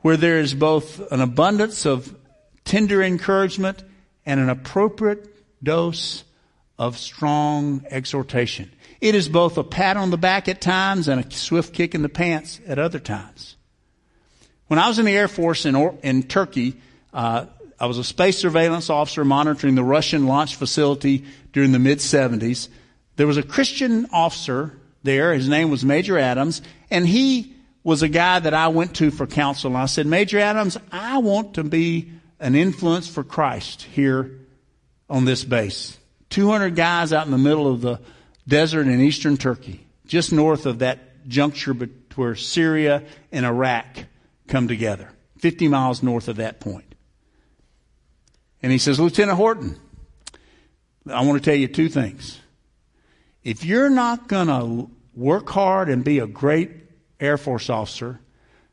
where 0.00 0.16
there 0.16 0.38
is 0.38 0.52
both 0.52 1.12
an 1.12 1.20
abundance 1.20 1.86
of 1.86 2.12
tender 2.64 3.04
encouragement 3.04 3.84
and 4.26 4.40
an 4.40 4.48
appropriate 4.48 5.32
dose 5.62 6.24
of 6.76 6.98
strong 6.98 7.86
exhortation. 7.88 8.72
It 9.00 9.14
is 9.14 9.28
both 9.28 9.58
a 9.58 9.62
pat 9.62 9.96
on 9.96 10.10
the 10.10 10.18
back 10.18 10.48
at 10.48 10.60
times 10.60 11.06
and 11.06 11.24
a 11.24 11.30
swift 11.30 11.72
kick 11.72 11.94
in 11.94 12.02
the 12.02 12.08
pants 12.08 12.60
at 12.66 12.80
other 12.80 12.98
times. 12.98 13.55
When 14.68 14.78
I 14.78 14.88
was 14.88 14.98
in 14.98 15.04
the 15.04 15.16
Air 15.16 15.28
Force 15.28 15.64
in, 15.64 15.76
in 16.02 16.24
Turkey, 16.24 16.80
uh, 17.14 17.46
I 17.78 17.86
was 17.86 17.98
a 17.98 18.04
space 18.04 18.38
surveillance 18.38 18.90
officer 18.90 19.24
monitoring 19.24 19.74
the 19.74 19.84
Russian 19.84 20.26
launch 20.26 20.56
facility 20.56 21.24
during 21.52 21.72
the 21.72 21.78
mid 21.78 21.98
70s. 21.98 22.68
There 23.16 23.26
was 23.26 23.36
a 23.36 23.42
Christian 23.42 24.06
officer 24.12 24.78
there. 25.02 25.34
His 25.34 25.48
name 25.48 25.70
was 25.70 25.84
Major 25.84 26.18
Adams, 26.18 26.62
and 26.90 27.06
he 27.06 27.54
was 27.84 28.02
a 28.02 28.08
guy 28.08 28.40
that 28.40 28.54
I 28.54 28.68
went 28.68 28.96
to 28.96 29.10
for 29.10 29.26
counsel. 29.26 29.68
And 29.68 29.78
I 29.78 29.86
said, 29.86 30.06
Major 30.06 30.38
Adams, 30.38 30.76
I 30.90 31.18
want 31.18 31.54
to 31.54 31.64
be 31.64 32.10
an 32.40 32.54
influence 32.54 33.08
for 33.08 33.22
Christ 33.22 33.82
here 33.82 34.40
on 35.08 35.24
this 35.24 35.44
base. 35.44 35.96
200 36.30 36.74
guys 36.74 37.12
out 37.12 37.26
in 37.26 37.30
the 37.30 37.38
middle 37.38 37.72
of 37.72 37.80
the 37.80 38.00
desert 38.48 38.88
in 38.88 39.00
eastern 39.00 39.36
Turkey, 39.36 39.86
just 40.06 40.32
north 40.32 40.66
of 40.66 40.80
that 40.80 41.28
juncture 41.28 41.74
where 42.16 42.34
Syria 42.34 43.04
and 43.30 43.46
Iraq 43.46 43.86
come 44.48 44.68
together, 44.68 45.10
50 45.38 45.68
miles 45.68 46.02
north 46.02 46.28
of 46.28 46.36
that 46.36 46.60
point. 46.60 46.94
And 48.62 48.72
he 48.72 48.78
says, 48.78 48.98
Lieutenant 48.98 49.36
Horton, 49.36 49.78
I 51.08 51.24
want 51.24 51.42
to 51.42 51.50
tell 51.50 51.58
you 51.58 51.68
two 51.68 51.88
things. 51.88 52.40
If 53.44 53.64
you're 53.64 53.90
not 53.90 54.28
going 54.28 54.48
to 54.48 54.90
work 55.14 55.48
hard 55.48 55.88
and 55.88 56.02
be 56.02 56.18
a 56.18 56.26
great 56.26 56.70
Air 57.20 57.38
Force 57.38 57.70
officer 57.70 58.20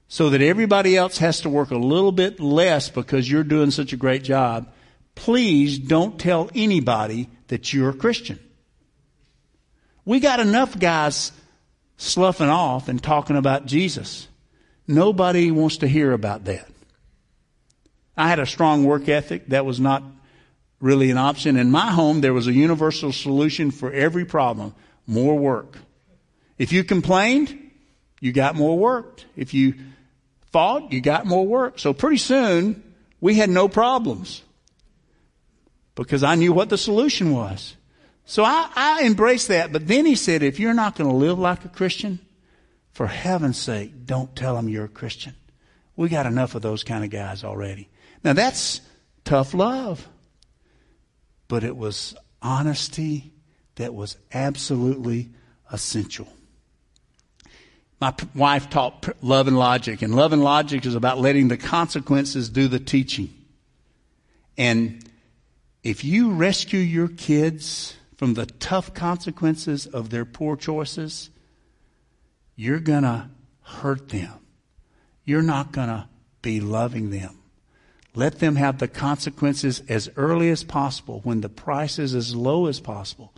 so 0.07 0.29
that 0.29 0.41
everybody 0.41 0.97
else 0.97 1.17
has 1.19 1.41
to 1.41 1.49
work 1.49 1.71
a 1.71 1.77
little 1.77 2.12
bit 2.12 2.39
less 2.39 2.89
because 2.89 3.29
you're 3.29 3.43
doing 3.43 3.71
such 3.71 3.93
a 3.93 3.97
great 3.97 4.23
job, 4.23 4.71
please 5.15 5.79
don't 5.79 6.19
tell 6.19 6.49
anybody 6.55 7.29
that 7.47 7.73
you're 7.73 7.89
a 7.89 7.93
Christian. 7.93 8.39
We 10.05 10.19
got 10.19 10.39
enough 10.39 10.77
guys 10.77 11.31
sloughing 11.97 12.49
off 12.49 12.89
and 12.89 13.01
talking 13.01 13.38
about 13.38 13.65
Jesus. 13.65 14.27
Nobody 14.87 15.51
wants 15.51 15.77
to 15.77 15.87
hear 15.87 16.11
about 16.11 16.45
that. 16.45 16.67
I 18.17 18.27
had 18.27 18.39
a 18.39 18.45
strong 18.45 18.83
work 18.83 19.07
ethic. 19.09 19.47
That 19.47 19.65
was 19.65 19.79
not 19.79 20.03
really 20.79 21.09
an 21.09 21.17
option. 21.17 21.55
In 21.57 21.71
my 21.71 21.91
home, 21.91 22.21
there 22.21 22.33
was 22.33 22.47
a 22.47 22.53
universal 22.53 23.11
solution 23.11 23.71
for 23.71 23.91
every 23.91 24.25
problem. 24.25 24.75
More 25.07 25.37
work. 25.37 25.77
If 26.57 26.71
you 26.71 26.83
complained, 26.83 27.57
you 28.19 28.31
got 28.31 28.55
more 28.55 28.77
work. 28.77 29.21
If 29.35 29.53
you 29.53 29.75
fought, 30.51 30.91
you 30.91 31.01
got 31.01 31.25
more 31.25 31.45
work. 31.45 31.79
So 31.79 31.93
pretty 31.93 32.17
soon, 32.17 32.83
we 33.19 33.35
had 33.35 33.49
no 33.49 33.67
problems. 33.67 34.43
Because 35.95 36.23
I 36.23 36.35
knew 36.35 36.53
what 36.53 36.69
the 36.69 36.77
solution 36.77 37.31
was. 37.31 37.75
So 38.25 38.43
I, 38.43 38.69
I 38.75 39.03
embraced 39.05 39.47
that. 39.47 39.71
But 39.71 39.87
then 39.87 40.05
he 40.05 40.15
said, 40.15 40.43
if 40.43 40.59
you're 40.59 40.73
not 40.73 40.95
going 40.95 41.09
to 41.09 41.15
live 41.15 41.39
like 41.39 41.65
a 41.65 41.69
Christian, 41.69 42.19
for 42.93 43.08
heaven's 43.08 43.58
sake, 43.58 44.06
don't 44.06 44.36
tell 44.36 44.56
them 44.56 44.69
you're 44.69 44.86
a 44.86 44.89
Christian. 44.89 45.36
We 45.95 46.10
got 46.10 46.25
enough 46.25 46.56
of 46.56 46.62
those 46.62 46.84
kind 46.84 47.03
of 47.03 47.10
guys 47.10 47.43
already. 47.43 47.89
Now 48.23 48.34
that's 48.34 48.82
tough 49.25 49.53
love. 49.53 50.08
But 51.47 51.63
it 51.63 51.75
was 51.75 52.15
honesty 52.41 53.34
that 53.75 53.93
was 53.93 54.17
absolutely 54.34 55.32
essential. 55.71 56.27
My 57.99 58.13
wife 58.36 58.69
taught 58.69 59.08
love 59.23 59.47
and 59.47 59.58
logic, 59.58 60.01
and 60.01 60.15
love 60.15 60.34
and 60.34 60.43
logic 60.43 60.86
is 60.86 60.95
about 60.95 61.19
letting 61.19 61.47
the 61.47 61.58
consequences 61.58 62.49
do 62.49 62.67
the 62.67 62.79
teaching. 62.79 63.34
And 64.58 65.10
if 65.84 66.03
you 66.03 66.32
rescue 66.32 66.79
your 66.79 67.08
kids 67.08 67.95
from 68.17 68.34
the 68.34 68.45
tough 68.45 68.93
consequences 68.93 69.88
of 69.88 70.10
their 70.10 70.25
poor 70.25 70.56
choices, 70.56 71.29
you're 72.55 72.79
going 72.79 73.03
to 73.03 73.29
hurt 73.61 74.09
them. 74.09 74.33
You're 75.25 75.41
not 75.41 75.71
going 75.71 75.87
to 75.87 76.07
be 76.41 76.59
loving 76.59 77.09
them. 77.09 77.39
Let 78.15 78.39
them 78.39 78.57
have 78.57 78.77
the 78.77 78.87
consequences 78.87 79.81
as 79.89 80.09
early 80.15 80.49
as 80.49 80.63
possible 80.63 81.21
when 81.23 81.41
the 81.41 81.49
price 81.49 81.97
is 81.97 82.13
as 82.13 82.35
low 82.35 82.67
as 82.67 82.79
possible 82.79 83.33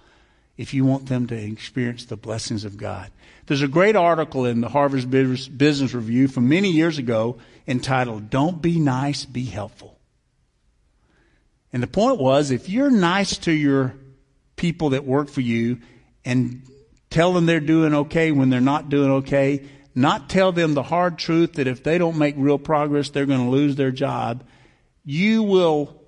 if 0.58 0.73
you 0.73 0.86
want 0.86 1.08
them 1.08 1.28
to 1.28 1.36
experience 1.36 2.06
the 2.06 2.17
blessings 2.17 2.65
of 2.65 2.78
God. 2.78 3.12
There's 3.45 3.62
a 3.62 3.67
great 3.67 3.95
article 3.95 4.45
in 4.45 4.62
the 4.62 4.69
Harvard 4.69 5.10
Business 5.10 5.93
Review 5.93 6.28
from 6.28 6.49
many 6.49 6.71
years 6.71 6.97
ago 6.97 7.38
entitled, 7.67 8.30
Don't 8.30 8.62
Be 8.62 8.80
Nice, 8.80 9.25
Be 9.25 9.45
Helpful. 9.45 9.97
And 11.71 11.84
the 11.84 11.88
point 11.88 12.19
was, 12.19 12.51
if 12.51 12.69
you're 12.69 12.91
nice 12.91 13.38
to 13.39 13.51
your 13.51 13.95
people 14.56 14.91
that 14.91 15.06
work 15.06 15.30
for 15.30 15.41
you 15.41 15.80
and 16.23 16.62
tell 17.15 17.32
them 17.32 17.45
they're 17.45 17.62
doing 17.62 17.93
okay 17.93 18.34
when 18.34 18.49
they're 18.49 18.60
not 18.60 18.89
doing 18.89 19.10
okay, 19.10 19.65
not 19.95 20.30
tell 20.30 20.51
them 20.51 20.73
the 20.73 20.84
hard 20.84 21.17
truth 21.17 21.54
that 21.54 21.65
if 21.65 21.82
they 21.82 21.97
don't 21.97 22.17
make 22.17 22.36
real 22.38 22.60
progress, 22.60 23.10
they're 23.10 23.25
going 23.25 23.45
to 23.45 23.49
lose 23.49 23.78
their 23.78 23.89
job, 23.89 24.43
you 25.06 25.41
will 25.41 26.04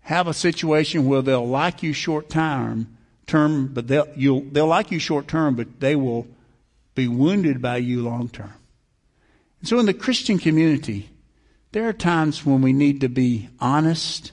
have 0.00 0.28
a 0.28 0.34
situation 0.34 1.06
where 1.06 1.22
they'll 1.22 1.48
like 1.48 1.82
you 1.82 1.94
short 1.94 2.28
term, 2.28 2.98
term, 3.26 3.68
but 3.68 3.88
they'll, 3.88 4.06
you'll, 4.16 4.42
they'll 4.42 4.66
like 4.66 4.90
you 4.90 4.98
short 4.98 5.28
term, 5.28 5.56
but 5.56 5.80
they 5.80 5.96
will 5.96 6.26
be 6.94 7.08
wounded 7.08 7.62
by 7.62 7.78
you 7.78 8.02
long 8.02 8.28
term. 8.28 8.52
And 9.60 9.68
so 9.68 9.78
in 9.78 9.86
the 9.86 9.94
Christian 9.94 10.38
community, 10.38 11.08
there 11.72 11.88
are 11.88 11.94
times 11.94 12.44
when 12.44 12.60
we 12.60 12.74
need 12.74 13.00
to 13.00 13.08
be 13.08 13.48
honest 13.60 14.32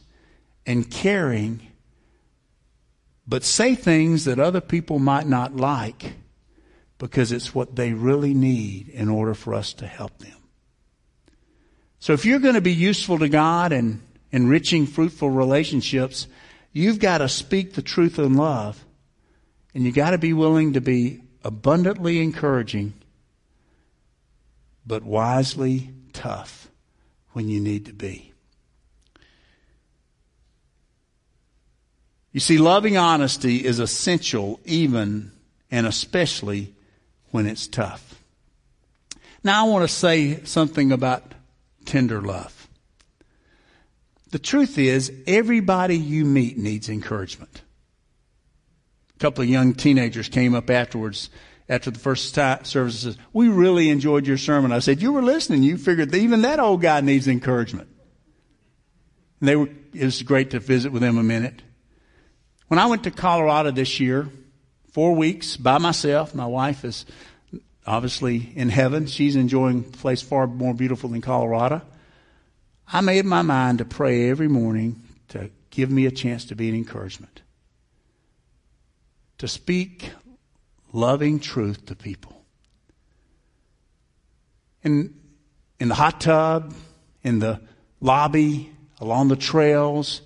and 0.65 0.91
caring 0.91 1.65
but 3.27 3.43
say 3.43 3.75
things 3.75 4.25
that 4.25 4.39
other 4.39 4.61
people 4.61 4.99
might 4.99 5.27
not 5.27 5.55
like 5.55 6.13
because 6.97 7.31
it's 7.31 7.53
what 7.53 7.75
they 7.75 7.93
really 7.93 8.33
need 8.33 8.89
in 8.89 9.09
order 9.09 9.33
for 9.33 9.53
us 9.53 9.73
to 9.73 9.87
help 9.87 10.17
them. 10.19 10.37
So 11.99 12.13
if 12.13 12.25
you're 12.25 12.39
going 12.39 12.55
to 12.55 12.61
be 12.61 12.73
useful 12.73 13.19
to 13.19 13.29
God 13.29 13.71
and 13.71 14.01
enriching 14.31 14.85
fruitful 14.85 15.29
relationships, 15.29 16.27
you've 16.71 16.99
got 16.99 17.17
to 17.17 17.29
speak 17.29 17.73
the 17.73 17.81
truth 17.81 18.19
in 18.19 18.35
love 18.35 18.83
and 19.73 19.83
you 19.83 19.91
got 19.91 20.11
to 20.11 20.17
be 20.17 20.33
willing 20.33 20.73
to 20.73 20.81
be 20.81 21.21
abundantly 21.43 22.21
encouraging 22.21 22.93
but 24.85 25.03
wisely 25.03 25.91
tough 26.13 26.69
when 27.31 27.49
you 27.49 27.59
need 27.59 27.85
to 27.87 27.93
be. 27.93 28.34
You 32.35 32.41
see, 32.41 32.57
loving 32.57 32.97
honesty 32.97 33.63
is 33.63 33.79
essential 33.79 34.59
even 34.65 35.31
and 35.71 35.87
especially 35.87 36.73
when 37.31 37.47
it's 37.47 37.65
tough. 37.65 38.21
Now 39.41 39.65
I 39.65 39.69
want 39.69 39.87
to 39.87 39.95
say 39.95 40.43
something 40.43 40.91
about 40.91 41.23
tender 41.85 42.21
love. 42.21 42.67
The 44.31 44.39
truth 44.39 44.77
is, 44.77 45.13
everybody 45.25 45.95
you 45.95 46.25
meet 46.25 46.57
needs 46.57 46.89
encouragement. 46.89 47.61
A 49.15 49.19
couple 49.19 49.41
of 49.43 49.49
young 49.49 49.73
teenagers 49.73 50.27
came 50.27 50.55
up 50.55 50.69
afterwards 50.69 51.29
after 51.69 51.89
the 51.89 51.99
first 51.99 52.35
service 52.35 53.17
we 53.31 53.47
really 53.47 53.89
enjoyed 53.89 54.27
your 54.27 54.37
sermon. 54.37 54.73
I 54.73 54.79
said, 54.79 55.01
you 55.01 55.13
were 55.13 55.21
listening. 55.21 55.63
You 55.63 55.77
figured 55.77 56.11
that 56.11 56.17
even 56.17 56.41
that 56.41 56.59
old 56.59 56.81
guy 56.81 56.99
needs 56.99 57.29
encouragement. 57.29 57.87
And 59.39 59.47
they 59.47 59.55
were, 59.55 59.69
it 59.93 60.03
was 60.03 60.21
great 60.21 60.49
to 60.49 60.59
visit 60.59 60.91
with 60.91 61.01
them 61.01 61.17
a 61.17 61.23
minute. 61.23 61.61
When 62.67 62.79
I 62.79 62.87
went 62.87 63.03
to 63.03 63.11
Colorado 63.11 63.71
this 63.71 63.99
year, 63.99 64.27
four 64.91 65.15
weeks 65.15 65.55
by 65.55 65.77
myself, 65.77 66.33
my 66.33 66.47
wife 66.47 66.83
is 66.83 67.05
obviously 67.85 68.51
in 68.55 68.69
heaven. 68.69 69.05
She's 69.05 69.35
enjoying 69.35 69.85
a 69.87 69.97
place 69.97 70.21
far 70.21 70.47
more 70.47 70.73
beautiful 70.73 71.09
than 71.09 71.21
Colorado. 71.21 71.83
I 72.87 73.01
made 73.01 73.25
my 73.25 73.43
mind 73.43 73.79
to 73.79 73.85
pray 73.85 74.29
every 74.29 74.47
morning 74.47 75.01
to 75.29 75.51
give 75.69 75.91
me 75.91 76.05
a 76.07 76.11
chance 76.11 76.45
to 76.45 76.55
be 76.55 76.69
an 76.69 76.75
encouragement. 76.75 77.41
To 79.39 79.47
speak 79.47 80.11
loving 80.91 81.39
truth 81.39 81.85
to 81.87 81.95
people. 81.95 82.43
In, 84.81 85.13
in 85.79 85.89
the 85.89 85.95
hot 85.95 86.21
tub, 86.21 86.73
in 87.23 87.39
the 87.39 87.59
lobby, 88.01 88.71
along 88.99 89.27
the 89.27 89.35
trails, 89.35 90.21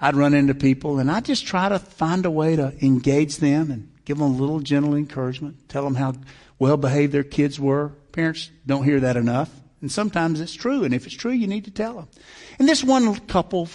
I'd 0.00 0.16
run 0.16 0.34
into 0.34 0.54
people 0.54 0.98
and 0.98 1.10
I'd 1.10 1.24
just 1.24 1.46
try 1.46 1.68
to 1.68 1.78
find 1.78 2.24
a 2.24 2.30
way 2.30 2.56
to 2.56 2.72
engage 2.84 3.38
them 3.38 3.70
and 3.70 3.92
give 4.04 4.18
them 4.18 4.28
a 4.28 4.36
little 4.36 4.60
gentle 4.60 4.94
encouragement, 4.94 5.68
tell 5.68 5.84
them 5.84 5.96
how 5.96 6.14
well 6.58 6.76
behaved 6.76 7.12
their 7.12 7.24
kids 7.24 7.58
were. 7.58 7.92
Parents 8.12 8.50
don't 8.66 8.84
hear 8.84 9.00
that 9.00 9.16
enough. 9.16 9.50
And 9.80 9.90
sometimes 9.90 10.40
it's 10.40 10.54
true. 10.54 10.84
And 10.84 10.92
if 10.92 11.06
it's 11.06 11.14
true, 11.14 11.32
you 11.32 11.46
need 11.46 11.64
to 11.66 11.70
tell 11.70 11.94
them. 11.94 12.08
And 12.58 12.68
this 12.68 12.82
one 12.82 13.14
couple, 13.26 13.68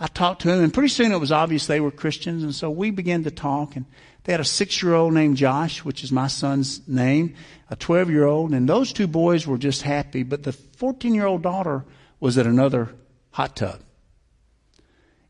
I 0.00 0.06
talked 0.06 0.42
to 0.42 0.48
them 0.48 0.62
and 0.62 0.72
pretty 0.72 0.88
soon 0.88 1.12
it 1.12 1.20
was 1.20 1.32
obvious 1.32 1.66
they 1.66 1.80
were 1.80 1.90
Christians. 1.90 2.42
And 2.42 2.54
so 2.54 2.70
we 2.70 2.90
began 2.90 3.24
to 3.24 3.30
talk 3.30 3.76
and 3.76 3.86
they 4.24 4.32
had 4.32 4.40
a 4.40 4.44
six 4.44 4.82
year 4.82 4.94
old 4.94 5.14
named 5.14 5.36
Josh, 5.36 5.84
which 5.84 6.04
is 6.04 6.12
my 6.12 6.28
son's 6.28 6.86
name, 6.88 7.34
a 7.70 7.76
12 7.76 8.10
year 8.10 8.24
old. 8.24 8.52
And 8.52 8.68
those 8.68 8.92
two 8.92 9.06
boys 9.06 9.46
were 9.46 9.58
just 9.58 9.82
happy. 9.82 10.22
But 10.22 10.42
the 10.42 10.52
14 10.52 11.14
year 11.14 11.26
old 11.26 11.42
daughter 11.42 11.84
was 12.20 12.36
at 12.36 12.46
another 12.46 12.94
hot 13.30 13.56
tub. 13.56 13.80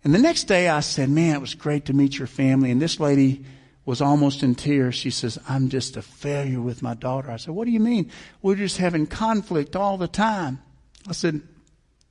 And 0.05 0.15
the 0.15 0.19
next 0.19 0.45
day 0.45 0.69
I 0.69 0.81
said, 0.81 1.11
man, 1.11 1.35
it 1.35 1.41
was 1.41 1.55
great 1.55 1.87
to 1.87 1.93
meet 1.93 2.19
your 2.19 2.29
family. 2.29 2.71
And 2.71 2.81
this 2.81 3.01
lady 3.01 3.45
was 3.85 4.01
almost 4.01 4.43
in 4.43 4.55
tears. 4.55 4.95
She 4.95 5.11
says, 5.11 5.39
I'm 5.49 5.69
just 5.71 5.97
a 5.97 6.03
failure 6.03 6.61
with 6.61 6.83
my 6.83 6.95
daughter. 6.95 7.31
I 7.31 7.37
said, 7.37 7.55
what 7.55 7.65
do 7.65 7.71
you 7.71 7.81
mean? 7.81 8.11
We're 8.43 8.55
just 8.55 8.77
having 8.77 9.07
conflict 9.07 9.75
all 9.75 9.97
the 9.97 10.09
time. 10.09 10.61
I 11.09 11.13
said, 11.13 11.41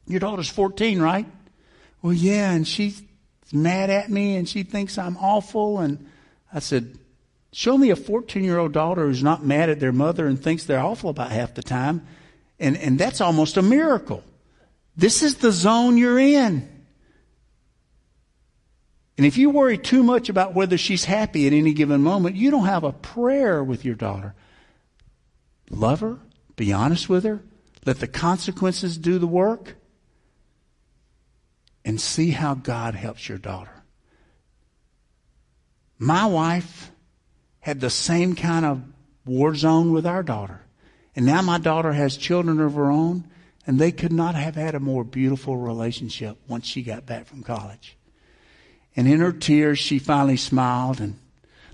your 0.08 0.20
daughter's 0.20 0.50
14, 0.50 1.00
right? 1.00 1.28
Well, 2.02 2.14
yeah. 2.14 2.52
And 2.52 2.68
she's 2.68 3.02
mad 3.54 3.90
at 3.90 4.10
me 4.10 4.36
and 4.36 4.50
she 4.50 4.64
thinks 4.64 4.98
I'm 4.98 5.18
awful. 5.18 5.80
And 5.80 6.10
I 6.52 6.60
said, 6.60 6.98
show 7.54 7.78
me 7.78 7.92
a 7.92 7.96
14 7.96 8.44
year 8.44 8.58
old 8.58 8.74
daughter 8.74 9.06
who's 9.06 9.24
not 9.24 9.46
mad 9.46 9.70
at 9.70 9.80
their 9.80 9.92
mother 9.92 10.28
and 10.28 10.42
thinks 10.42 10.64
they're 10.64 10.80
awful 10.80 11.10
about 11.10 11.32
half 11.32 11.54
the 11.54 11.64
time. 11.64 12.06
And, 12.60 12.76
and 12.78 12.98
that's 12.98 13.22
almost 13.22 13.56
a 13.58 13.62
miracle. 13.62 14.24
This 14.96 15.22
is 15.22 15.36
the 15.36 15.52
zone 15.52 15.98
you're 15.98 16.18
in. 16.18 16.77
And 19.18 19.26
if 19.26 19.38
you 19.38 19.50
worry 19.50 19.78
too 19.78 20.04
much 20.04 20.30
about 20.30 20.54
whether 20.54 20.78
she's 20.78 21.06
happy 21.06 21.48
at 21.48 21.54
any 21.54 21.74
given 21.74 22.02
moment, 22.02 22.36
you 22.36 22.52
don't 22.52 22.66
have 22.66 22.84
a 22.84 22.92
prayer 22.92 23.64
with 23.64 23.84
your 23.84 23.96
daughter. 23.96 24.36
Love 25.72 26.02
her, 26.02 26.20
be 26.56 26.72
honest 26.72 27.10
with 27.10 27.24
her, 27.24 27.42
let 27.86 28.00
the 28.00 28.08
consequences 28.08 28.98
do 28.98 29.18
the 29.18 29.28
work, 29.28 29.76
and 31.84 32.00
see 32.00 32.32
how 32.32 32.54
God 32.54 32.96
helps 32.96 33.28
your 33.28 33.38
daughter. 33.38 33.84
My 35.98 36.26
wife 36.26 36.92
had 37.60 37.80
the 37.80 37.90
same 37.90 38.36
kind 38.36 38.66
of 38.66 38.84
war 39.26 39.56
zone 39.56 39.92
with 39.92 40.06
our 40.06 40.24
daughter. 40.24 40.62
And 41.16 41.26
now 41.26 41.42
my 41.42 41.58
daughter 41.58 41.94
has 41.94 42.16
children 42.16 42.60
of 42.60 42.76
her 42.76 42.92
own, 42.92 43.28
and 43.66 43.80
they 43.80 43.92
could 43.92 44.14
not 44.14 44.36
have 44.36 44.56
had 44.56 44.76
a 44.76 44.80
more 44.80 45.04
beautiful 45.04 45.58
relationship 45.58 46.38
once 46.48 46.68
she 46.68 46.84
got 46.84 47.06
back 47.06 47.26
from 47.26 47.42
college. 47.44 47.98
And 48.98 49.08
in 49.08 49.20
her 49.20 49.32
tears, 49.32 49.78
she 49.78 50.00
finally 50.00 50.38
smiled. 50.38 51.00
And 51.00 51.20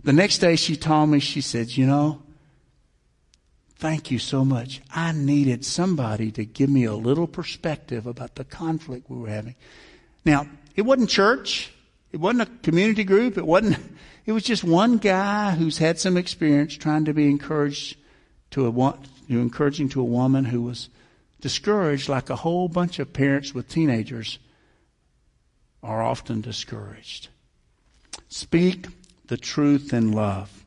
the 0.04 0.12
next 0.12 0.40
day 0.40 0.58
she 0.58 0.76
told 0.76 1.10
me, 1.10 1.20
she 1.20 1.40
said, 1.40 1.76
you 1.76 1.88
know, 1.88 2.22
thank 3.78 4.12
you 4.12 4.20
so 4.20 4.44
much. 4.44 4.82
I 4.94 5.14
needed 5.14 5.64
somebody 5.64 6.32
to 6.32 6.44
give 6.44 6.70
me 6.70 6.84
a 6.84 6.94
little 6.94 7.28
perspective 7.28 8.06
about 8.06 8.36
the 8.36 8.44
conflict 8.44 9.10
we 9.10 9.18
were 9.18 9.30
having. 9.30 9.56
Now, 10.26 10.48
it 10.76 10.82
wasn't 10.82 11.10
church. 11.10 11.72
It 12.12 12.20
wasn't 12.20 12.42
a 12.42 12.52
community 12.62 13.06
group. 13.06 13.38
It 13.38 13.48
wasn't, 13.48 13.78
it 14.26 14.34
was 14.34 14.44
just 14.44 14.66
one 14.66 14.98
guy 14.98 15.52
who's 15.52 15.78
had 15.78 16.00
some 16.00 16.18
experience 16.18 16.76
trying 16.76 17.06
to 17.06 17.14
be 17.14 17.30
encouraged 17.30 17.96
to 18.52 18.68
a, 18.68 19.00
encouraging 19.30 19.88
to 19.90 20.02
a 20.02 20.06
woman 20.06 20.44
who 20.46 20.62
was 20.62 20.90
discouraged 21.40 22.10
like 22.10 22.30
a 22.30 22.36
whole 22.36 22.68
bunch 22.68 23.00
of 23.00 23.14
parents 23.14 23.54
with 23.54 23.70
teenagers 23.70 24.40
are 25.84 26.02
often 26.02 26.42
discouraged. 26.42 27.28
Speak 28.30 28.88
the 29.28 29.38
truth 29.38 29.94
in 29.94 30.12
love. 30.12 30.64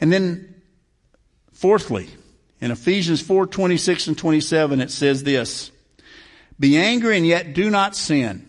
And 0.00 0.12
then 0.12 0.62
fourthly, 1.52 2.08
in 2.60 2.70
Ephesians 2.70 3.20
4, 3.20 3.46
26 3.46 4.08
and 4.08 4.18
27, 4.18 4.80
it 4.80 4.90
says 4.90 5.22
this, 5.22 5.70
be 6.58 6.76
angry 6.76 7.16
and 7.16 7.26
yet 7.26 7.54
do 7.54 7.70
not 7.70 7.94
sin. 7.94 8.44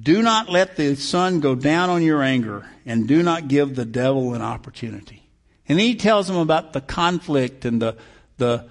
Do 0.00 0.22
not 0.22 0.48
let 0.48 0.76
the 0.76 0.94
sun 0.96 1.40
go 1.40 1.54
down 1.54 1.90
on 1.90 2.02
your 2.02 2.22
anger 2.22 2.66
and 2.86 3.06
do 3.06 3.22
not 3.22 3.48
give 3.48 3.74
the 3.74 3.84
devil 3.84 4.32
an 4.34 4.40
opportunity. 4.40 5.22
And 5.68 5.78
he 5.78 5.96
tells 5.96 6.28
them 6.28 6.36
about 6.36 6.72
the 6.72 6.80
conflict 6.80 7.64
and 7.64 7.80
the, 7.80 7.96
the 8.38 8.68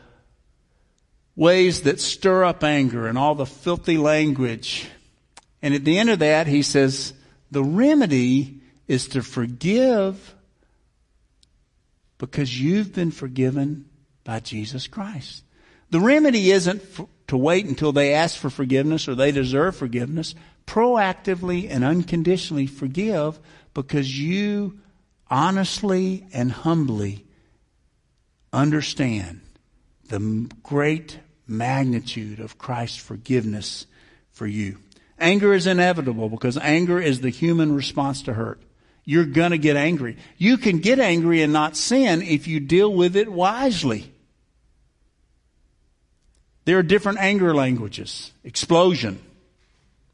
ways 1.36 1.82
that 1.82 2.00
stir 2.00 2.44
up 2.44 2.63
anger 2.63 3.08
and 3.08 3.17
all 3.17 3.36
the 3.36 3.46
filthy 3.46 3.98
language. 3.98 4.88
And 5.62 5.74
at 5.74 5.86
the 5.86 5.98
end 5.98 6.10
of 6.10 6.20
that, 6.20 6.48
he 6.48 6.62
says, 6.62 7.13
the 7.52 7.63
remedy 7.63 8.62
is 8.88 9.10
to 9.10 9.22
forgive 9.22 10.36
because 12.17 12.60
you've 12.60 12.94
been 12.94 13.12
forgiven 13.12 13.86
by 14.24 14.39
Jesus 14.39 14.88
Christ. 14.88 15.44
The 15.89 16.00
remedy 16.00 16.52
isn't 16.52 16.82
to 17.28 17.38
wait 17.38 17.65
until 17.65 17.91
they 17.91 18.13
ask 18.13 18.38
for 18.38 18.50
forgiveness 18.50 19.08
or 19.08 19.15
they 19.15 19.32
deserve 19.32 19.76
forgiveness 19.76 20.36
proactively 20.65 21.67
and 21.70 21.84
unconditionally 21.84 22.67
forgive 22.67 23.39
because 23.74 24.20
you 24.20 24.80
honestly 25.30 26.26
and 26.34 26.52
humbly 26.52 27.26
understand 28.54 29.41
the 30.12 30.50
great 30.62 31.17
magnitude 31.47 32.39
of 32.39 32.58
Christ's 32.58 32.97
forgiveness 32.97 33.88
for 34.32 34.45
you. 34.45 34.78
Anger 35.17 35.54
is 35.54 35.65
inevitable 35.65 36.30
because 36.30 36.58
anger 36.58 37.00
is 37.00 37.21
the 37.21 37.30
human 37.30 37.74
response 37.74 38.21
to 38.24 38.34
hurt. 38.34 38.62
You're 39.06 39.26
gonna 39.26 39.58
get 39.58 39.78
angry. 39.78 40.17
You 40.38 40.58
can 40.58 40.80
get 40.80 41.00
angry 41.00 41.41
and 41.41 41.52
not 41.52 41.76
sin 41.76 42.21
if 42.21 42.47
you 42.47 42.60
deal 42.60 42.93
with 42.93 43.15
it 43.15 43.32
wisely. 43.32 44.12
There 46.65 46.78
are 46.78 46.84
different 46.84 47.17
anger 47.19 47.56
languages. 47.56 48.32
Explosion. 48.43 49.19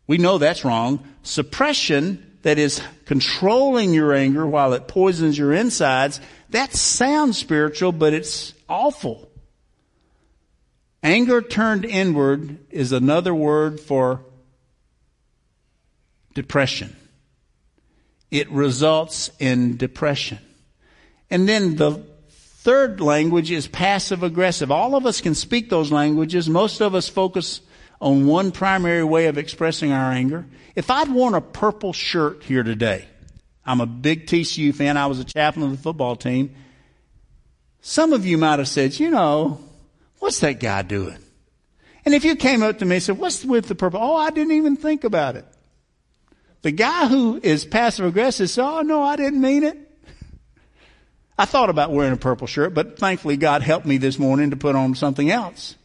We 0.05 0.17
know 0.17 0.37
that's 0.37 0.63
wrong. 0.63 1.03
Suppression, 1.23 2.23
that 2.43 2.57
is 2.57 2.81
controlling 3.05 3.93
your 3.93 4.13
anger 4.13 4.47
while 4.47 4.71
it 4.73 4.87
poisons 4.87 5.37
your 5.37 5.51
insides, 5.51 6.21
that 6.51 6.73
sounds 6.73 7.37
spiritual, 7.37 7.91
but 7.91 8.13
it's 8.13 8.53
awful. 8.69 9.26
Anger 11.03 11.41
turned 11.41 11.85
inward 11.85 12.57
is 12.71 12.91
another 12.91 13.33
word 13.33 13.79
for 13.79 14.21
depression. 16.33 16.95
It 18.31 18.49
results 18.51 19.31
in 19.39 19.77
depression. 19.77 20.39
And 21.29 21.47
then 21.47 21.75
the 21.75 22.03
third 22.29 22.99
language 22.99 23.51
is 23.51 23.67
passive 23.67 24.23
aggressive. 24.23 24.71
All 24.71 24.95
of 24.95 25.05
us 25.05 25.21
can 25.21 25.35
speak 25.35 25.69
those 25.69 25.91
languages. 25.91 26.49
Most 26.49 26.81
of 26.81 26.95
us 26.95 27.07
focus 27.07 27.61
on 28.01 28.27
one 28.27 28.51
primary 28.51 29.03
way 29.03 29.27
of 29.27 29.37
expressing 29.37 29.91
our 29.91 30.11
anger. 30.11 30.45
If 30.75 30.91
I'd 30.91 31.09
worn 31.09 31.33
a 31.33 31.41
purple 31.41 31.93
shirt 31.93 32.43
here 32.43 32.63
today, 32.63 33.05
I'm 33.65 33.81
a 33.81 33.85
big 33.85 34.27
TCU 34.27 34.73
fan. 34.73 34.97
I 34.97 35.07
was 35.07 35.19
a 35.19 35.23
chaplain 35.23 35.65
of 35.65 35.71
the 35.71 35.77
football 35.77 36.15
team. 36.15 36.55
Some 37.81 38.13
of 38.13 38.25
you 38.25 38.37
might 38.37 38.59
have 38.59 38.67
said, 38.67 38.99
you 38.99 39.09
know, 39.09 39.59
what's 40.19 40.39
that 40.39 40.59
guy 40.59 40.81
doing? 40.81 41.17
And 42.05 42.13
if 42.13 42.23
you 42.23 42.35
came 42.35 42.63
up 42.63 42.79
to 42.79 42.85
me 42.85 42.95
and 42.95 43.03
said, 43.03 43.17
what's 43.17 43.43
with 43.43 43.67
the 43.67 43.75
purple? 43.75 43.99
Oh, 44.01 44.15
I 44.15 44.29
didn't 44.29 44.53
even 44.53 44.77
think 44.77 45.03
about 45.03 45.35
it. 45.35 45.45
The 46.61 46.71
guy 46.71 47.07
who 47.07 47.39
is 47.41 47.65
passive 47.65 48.05
aggressive 48.05 48.49
says, 48.49 48.63
oh 48.63 48.81
no, 48.81 49.03
I 49.03 49.15
didn't 49.15 49.41
mean 49.41 49.63
it. 49.63 49.77
I 51.37 51.45
thought 51.45 51.69
about 51.69 51.91
wearing 51.91 52.13
a 52.13 52.17
purple 52.17 52.47
shirt, 52.47 52.73
but 52.73 52.97
thankfully 52.97 53.37
God 53.37 53.61
helped 53.61 53.85
me 53.85 53.97
this 53.97 54.17
morning 54.17 54.49
to 54.49 54.57
put 54.57 54.75
on 54.75 54.95
something 54.95 55.29
else. 55.29 55.75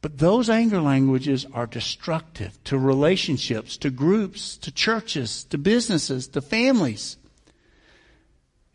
But 0.00 0.18
those 0.18 0.48
anger 0.48 0.80
languages 0.80 1.46
are 1.52 1.66
destructive 1.66 2.62
to 2.64 2.78
relationships, 2.78 3.76
to 3.78 3.90
groups, 3.90 4.56
to 4.58 4.70
churches, 4.70 5.42
to 5.44 5.58
businesses, 5.58 6.28
to 6.28 6.40
families. 6.40 7.16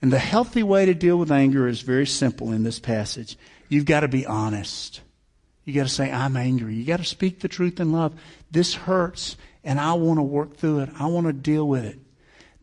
And 0.01 0.11
the 0.11 0.19
healthy 0.19 0.63
way 0.63 0.85
to 0.85 0.93
deal 0.93 1.17
with 1.17 1.31
anger 1.31 1.67
is 1.67 1.81
very 1.81 2.07
simple 2.07 2.51
in 2.51 2.63
this 2.63 2.79
passage. 2.79 3.37
You've 3.69 3.85
got 3.85 3.99
to 4.01 4.07
be 4.07 4.25
honest. 4.25 5.01
You 5.63 5.73
got 5.73 5.83
to 5.83 5.89
say, 5.89 6.11
I'm 6.11 6.35
angry. 6.35 6.73
You 6.73 6.85
got 6.85 6.97
to 6.97 7.05
speak 7.05 7.39
the 7.39 7.47
truth 7.47 7.79
in 7.79 7.91
love. 7.91 8.13
This 8.49 8.73
hurts 8.73 9.37
and 9.63 9.79
I 9.79 9.93
want 9.93 10.17
to 10.17 10.23
work 10.23 10.57
through 10.57 10.79
it. 10.79 10.89
I 10.99 11.05
want 11.05 11.27
to 11.27 11.33
deal 11.33 11.67
with 11.67 11.85
it. 11.85 11.99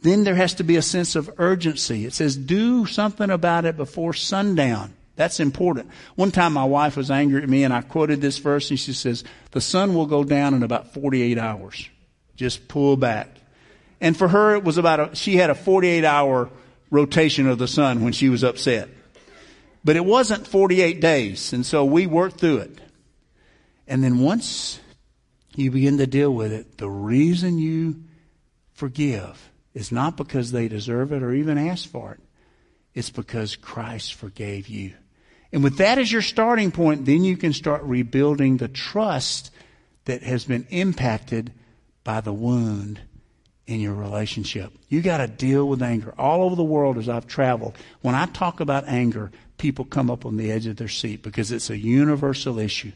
Then 0.02 0.24
there 0.24 0.34
has 0.34 0.54
to 0.54 0.64
be 0.64 0.76
a 0.76 0.82
sense 0.82 1.16
of 1.16 1.30
urgency. 1.38 2.04
It 2.04 2.12
says, 2.12 2.36
do 2.36 2.86
something 2.86 3.30
about 3.30 3.64
it 3.64 3.76
before 3.76 4.14
sundown. 4.14 4.94
That's 5.16 5.40
important. 5.40 5.90
One 6.14 6.30
time 6.30 6.52
my 6.52 6.64
wife 6.64 6.96
was 6.96 7.10
angry 7.10 7.42
at 7.42 7.48
me 7.48 7.64
and 7.64 7.74
I 7.74 7.82
quoted 7.82 8.20
this 8.20 8.38
verse 8.38 8.70
and 8.70 8.78
she 8.78 8.92
says, 8.92 9.24
the 9.50 9.60
sun 9.60 9.94
will 9.94 10.06
go 10.06 10.22
down 10.22 10.54
in 10.54 10.62
about 10.62 10.92
48 10.94 11.38
hours. 11.38 11.88
Just 12.36 12.68
pull 12.68 12.96
back. 12.96 13.28
And 14.00 14.16
for 14.16 14.28
her, 14.28 14.54
it 14.54 14.62
was 14.62 14.78
about 14.78 15.00
a, 15.00 15.16
she 15.16 15.36
had 15.36 15.50
a 15.50 15.56
48 15.56 16.04
hour 16.04 16.50
rotation 16.90 17.46
of 17.46 17.58
the 17.58 17.68
sun 17.68 18.02
when 18.02 18.12
she 18.12 18.28
was 18.28 18.44
upset. 18.44 18.88
But 19.84 19.96
it 19.96 20.04
wasn't 20.04 20.46
48 20.46 21.00
days. 21.00 21.52
And 21.52 21.64
so 21.64 21.84
we 21.84 22.06
worked 22.06 22.40
through 22.40 22.58
it. 22.58 22.78
And 23.86 24.02
then 24.04 24.18
once 24.18 24.80
you 25.54 25.70
begin 25.70 25.98
to 25.98 26.06
deal 26.06 26.32
with 26.32 26.52
it, 26.52 26.78
the 26.78 26.90
reason 26.90 27.58
you 27.58 28.04
forgive 28.72 29.50
is 29.74 29.90
not 29.92 30.16
because 30.16 30.52
they 30.52 30.68
deserve 30.68 31.12
it 31.12 31.22
or 31.22 31.32
even 31.32 31.58
ask 31.58 31.88
for 31.88 32.12
it. 32.12 32.20
It's 32.94 33.10
because 33.10 33.56
Christ 33.56 34.14
forgave 34.14 34.68
you. 34.68 34.94
And 35.52 35.64
with 35.64 35.78
that 35.78 35.98
as 35.98 36.12
your 36.12 36.22
starting 36.22 36.70
point, 36.70 37.06
then 37.06 37.24
you 37.24 37.36
can 37.36 37.52
start 37.52 37.82
rebuilding 37.82 38.56
the 38.56 38.68
trust 38.68 39.50
that 40.04 40.22
has 40.22 40.44
been 40.44 40.66
impacted 40.70 41.52
by 42.04 42.20
the 42.20 42.32
wound 42.32 43.00
in 43.68 43.80
your 43.80 43.92
relationship. 43.92 44.72
You 44.88 45.02
got 45.02 45.18
to 45.18 45.28
deal 45.28 45.68
with 45.68 45.82
anger. 45.82 46.14
All 46.16 46.42
over 46.42 46.56
the 46.56 46.64
world 46.64 46.96
as 46.96 47.08
I've 47.08 47.26
traveled, 47.26 47.76
when 48.00 48.14
I 48.14 48.24
talk 48.24 48.60
about 48.60 48.88
anger, 48.88 49.30
people 49.58 49.84
come 49.84 50.10
up 50.10 50.24
on 50.24 50.38
the 50.38 50.50
edge 50.50 50.66
of 50.66 50.76
their 50.76 50.88
seat 50.88 51.22
because 51.22 51.52
it's 51.52 51.68
a 51.68 51.76
universal 51.76 52.58
issue. 52.58 52.92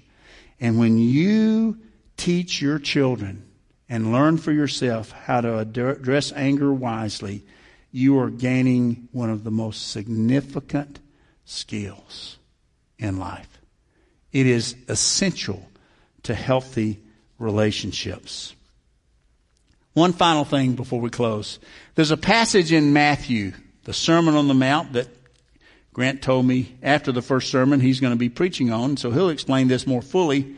And 0.59 0.79
when 0.79 0.97
you 0.97 1.79
teach 2.17 2.63
your 2.63 2.79
children 2.79 3.45
and 3.87 4.13
learn 4.13 4.39
for 4.39 4.51
yourself 4.51 5.13
how 5.13 5.43
to 5.43 5.59
address 5.59 6.33
anger 6.33 6.73
wisely, 6.73 7.45
you 7.91 8.19
are 8.19 8.31
gaining 8.31 9.09
one 9.13 9.29
of 9.29 9.45
the 9.45 9.51
most 9.51 9.91
significant 9.91 11.01
skills 11.45 12.39
in 12.99 13.19
life. 13.19 13.61
It 14.33 14.47
is 14.47 14.75
essential 14.89 15.69
to 16.23 16.35
healthy 16.35 17.03
relationships. 17.39 18.55
One 19.95 20.13
final 20.13 20.45
thing 20.45 20.75
before 20.75 21.01
we 21.01 21.11
close. 21.11 21.59
There's 21.95 22.11
a 22.11 22.17
passage 22.17 22.73
in 22.73 22.93
Matthew, 22.95 23.53
the 23.85 23.93
Sermon 23.93 24.35
on 24.35 24.49
the 24.49 24.55
Mount 24.55 24.95
that 24.95 25.09
Grant 25.93 26.23
told 26.23 26.47
me 26.47 26.75
after 26.83 27.13
the 27.13 27.21
first 27.21 27.51
sermon 27.51 27.81
he's 27.81 28.01
going 28.01 28.15
to 28.15 28.19
be 28.19 28.31
preaching 28.31 28.73
on, 28.73 28.97
so 28.97 29.11
he'll 29.11 29.29
explain 29.29 29.69
this 29.69 29.87
more 29.87 30.01
fully 30.01 30.57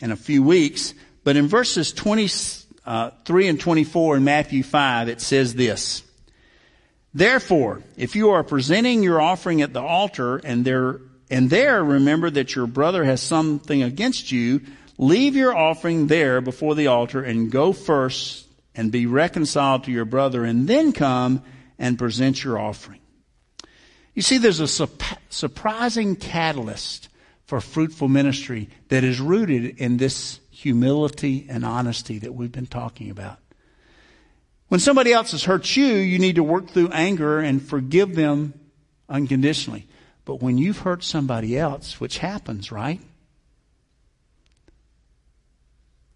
in 0.00 0.10
a 0.10 0.16
few 0.16 0.42
weeks. 0.42 0.94
But 1.22 1.36
in 1.36 1.48
verses 1.48 1.92
23 1.92 2.64
uh, 2.86 3.10
and 3.28 3.60
24 3.60 4.16
in 4.16 4.24
Matthew 4.24 4.62
5, 4.62 5.08
it 5.10 5.20
says 5.20 5.54
this. 5.54 6.02
Therefore, 7.12 7.82
if 7.98 8.16
you 8.16 8.30
are 8.30 8.42
presenting 8.42 9.02
your 9.02 9.20
offering 9.20 9.60
at 9.60 9.74
the 9.74 9.82
altar 9.82 10.38
and 10.38 10.64
there 10.64 11.00
and 11.30 11.48
there 11.48 11.82
remember 11.82 12.30
that 12.30 12.54
your 12.54 12.66
brother 12.66 13.04
has 13.04 13.22
something 13.22 13.82
against 13.82 14.32
you, 14.32 14.62
leave 14.98 15.36
your 15.36 15.54
offering 15.56 16.06
there 16.06 16.40
before 16.40 16.74
the 16.74 16.86
altar 16.88 17.22
and 17.22 17.50
go 17.50 17.72
first 17.72 18.43
and 18.74 18.90
be 18.90 19.06
reconciled 19.06 19.84
to 19.84 19.92
your 19.92 20.04
brother 20.04 20.44
and 20.44 20.66
then 20.66 20.92
come 20.92 21.42
and 21.78 21.98
present 21.98 22.42
your 22.42 22.58
offering. 22.58 23.00
You 24.14 24.22
see, 24.22 24.38
there's 24.38 24.60
a 24.60 24.68
su- 24.68 24.88
surprising 25.28 26.16
catalyst 26.16 27.08
for 27.46 27.60
fruitful 27.60 28.08
ministry 28.08 28.68
that 28.88 29.04
is 29.04 29.20
rooted 29.20 29.78
in 29.78 29.96
this 29.96 30.40
humility 30.50 31.46
and 31.48 31.64
honesty 31.64 32.18
that 32.20 32.34
we've 32.34 32.52
been 32.52 32.66
talking 32.66 33.10
about. 33.10 33.38
When 34.68 34.80
somebody 34.80 35.12
else 35.12 35.32
has 35.32 35.44
hurt 35.44 35.76
you, 35.76 35.86
you 35.86 36.18
need 36.18 36.36
to 36.36 36.42
work 36.42 36.68
through 36.68 36.88
anger 36.88 37.38
and 37.38 37.62
forgive 37.62 38.14
them 38.14 38.54
unconditionally. 39.08 39.86
But 40.24 40.40
when 40.42 40.56
you've 40.56 40.78
hurt 40.78 41.04
somebody 41.04 41.58
else, 41.58 42.00
which 42.00 42.18
happens, 42.18 42.72
right? 42.72 43.00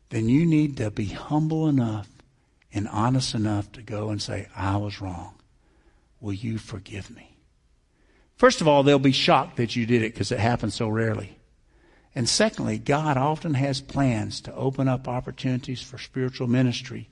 Then 0.09 0.28
you 0.28 0.46
need 0.46 0.78
to 0.78 0.90
be 0.90 1.06
humble 1.06 1.68
enough 1.68 2.09
and 2.73 2.89
honest 2.89 3.35
enough 3.35 3.71
to 3.73 3.83
go 3.83 4.11
and 4.11 4.21
say, 4.21 4.49
I 4.57 4.77
was 4.77 5.01
wrong. 5.01 5.35
Will 6.21 6.35
you 6.35 6.59
forgive 6.59 7.11
me? 7.11 7.37
First 8.37 8.61
of 8.61 8.69
all, 8.69 8.83
they'll 8.83 8.99
be 8.99 9.12
shocked 9.12 9.57
that 9.57 9.75
you 9.75 9.87
did 9.87 10.03
it 10.03 10.12
because 10.12 10.31
it 10.31 10.39
happens 10.39 10.75
so 10.75 10.89
rarely. 10.89 11.39
And 12.14 12.29
secondly, 12.29 12.79
God 12.79 13.16
often 13.16 13.55
has 13.55 13.81
plans 13.81 14.41
to 14.43 14.55
open 14.55 14.89
up 14.89 15.09
opportunities 15.09 15.83
for 15.83 15.99
spiritual 15.99 16.47
ministry 16.47 17.09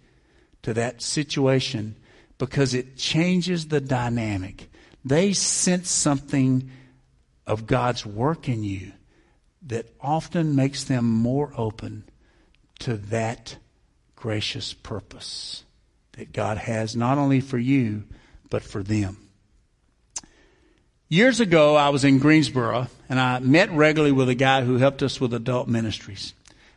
to 0.62 0.74
that 0.74 1.02
situation 1.02 1.96
because 2.38 2.74
it 2.74 2.96
changes 2.96 3.68
the 3.68 3.80
dynamic. 3.80 4.70
They 5.04 5.32
sense 5.32 5.90
something 5.90 6.70
of 7.46 7.66
God's 7.66 8.04
work 8.04 8.48
in 8.48 8.62
you 8.62 8.92
that 9.62 9.92
often 10.00 10.56
makes 10.56 10.84
them 10.84 11.04
more 11.04 11.52
open 11.56 12.04
to 12.80 12.96
that 12.96 13.56
gracious 14.26 14.74
purpose 14.74 15.62
that 16.14 16.32
God 16.32 16.58
has 16.58 16.96
not 16.96 17.16
only 17.16 17.40
for 17.40 17.58
you, 17.58 18.02
but 18.50 18.60
for 18.60 18.82
them. 18.82 19.16
Years 21.08 21.38
ago, 21.38 21.76
I 21.76 21.90
was 21.90 22.02
in 22.02 22.18
Greensboro 22.18 22.88
and 23.08 23.20
I 23.20 23.38
met 23.38 23.70
regularly 23.70 24.10
with 24.10 24.28
a 24.28 24.34
guy 24.34 24.64
who 24.64 24.78
helped 24.78 25.04
us 25.04 25.20
with 25.20 25.32
adult 25.32 25.68
ministries. 25.68 26.34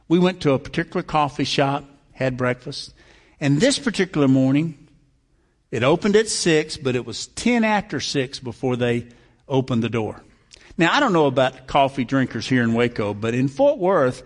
We 0.08 0.20
went 0.20 0.41
to 0.41 0.52
a 0.52 0.60
particular 0.60 1.02
coffee 1.02 1.43
shop, 1.43 1.86
had 2.12 2.38
breakfast, 2.38 2.93
and 3.39 3.60
this 3.60 3.80
particular 3.80 4.28
morning, 4.28 4.88
it 5.72 5.82
opened 5.82 6.16
at 6.18 6.30
six, 6.30 6.78
but 6.78 6.95
it 6.95 7.04
was 7.04 7.26
10 7.30 7.64
after 7.64 8.00
six 8.00 8.38
before 8.38 8.76
they 8.76 9.08
opened 9.47 9.82
the 9.82 9.89
door. 9.89 10.22
Now, 10.78 10.93
I 10.93 11.00
don't 11.00 11.14
know 11.14 11.26
about 11.26 11.66
coffee 11.66 12.06
drinkers 12.06 12.47
here 12.47 12.62
in 12.62 12.76
Waco, 12.76 13.16
but 13.16 13.34
in 13.34 13.47
Fort 13.47 13.80
Worth, 13.80 14.22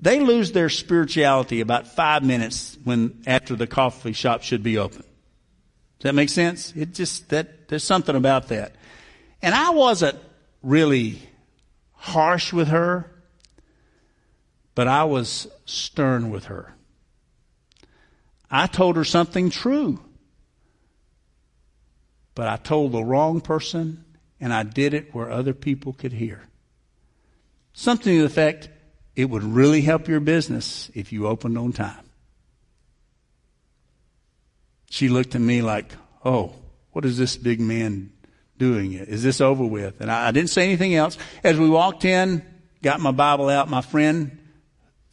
they 0.00 0.20
lose 0.20 0.52
their 0.52 0.68
spirituality 0.68 1.60
about 1.60 1.88
five 1.88 2.22
minutes 2.22 2.78
when 2.84 3.22
after 3.26 3.56
the 3.56 3.66
coffee 3.66 4.12
shop 4.12 4.42
should 4.42 4.62
be 4.62 4.78
open. 4.78 5.02
Does 5.98 6.10
that 6.10 6.14
make 6.14 6.28
sense? 6.28 6.72
It 6.76 6.94
just 6.94 7.30
that 7.30 7.68
there's 7.68 7.82
something 7.82 8.14
about 8.14 8.48
that. 8.48 8.76
And 9.42 9.54
I 9.54 9.70
wasn't 9.70 10.18
really 10.62 11.20
harsh 11.92 12.52
with 12.52 12.68
her, 12.68 13.10
but 14.74 14.86
I 14.86 15.04
was 15.04 15.48
stern 15.64 16.30
with 16.30 16.44
her. 16.44 16.74
I 18.50 18.66
told 18.68 18.96
her 18.96 19.04
something 19.04 19.50
true, 19.50 20.00
but 22.34 22.48
I 22.48 22.56
told 22.56 22.92
the 22.92 23.02
wrong 23.02 23.40
person 23.40 24.04
and 24.40 24.54
I 24.54 24.62
did 24.62 24.94
it 24.94 25.12
where 25.12 25.30
other 25.30 25.52
people 25.52 25.92
could 25.92 26.12
hear. 26.12 26.42
Something 27.72 28.14
to 28.14 28.20
the 28.20 28.26
effect, 28.26 28.68
it 29.18 29.28
would 29.28 29.42
really 29.42 29.80
help 29.80 30.06
your 30.06 30.20
business 30.20 30.92
if 30.94 31.12
you 31.12 31.26
opened 31.26 31.58
on 31.58 31.72
time. 31.72 32.08
She 34.90 35.08
looked 35.08 35.34
at 35.34 35.40
me 35.40 35.60
like, 35.60 35.90
oh, 36.24 36.52
what 36.92 37.04
is 37.04 37.18
this 37.18 37.36
big 37.36 37.58
man 37.58 38.12
doing? 38.58 38.92
Is 38.92 39.24
this 39.24 39.40
over 39.40 39.64
with? 39.64 40.00
And 40.00 40.08
I, 40.08 40.28
I 40.28 40.30
didn't 40.30 40.50
say 40.50 40.62
anything 40.62 40.94
else. 40.94 41.18
As 41.42 41.58
we 41.58 41.68
walked 41.68 42.04
in, 42.04 42.46
got 42.80 43.00
my 43.00 43.10
Bible 43.10 43.48
out, 43.48 43.68
my 43.68 43.80
friend 43.80 44.38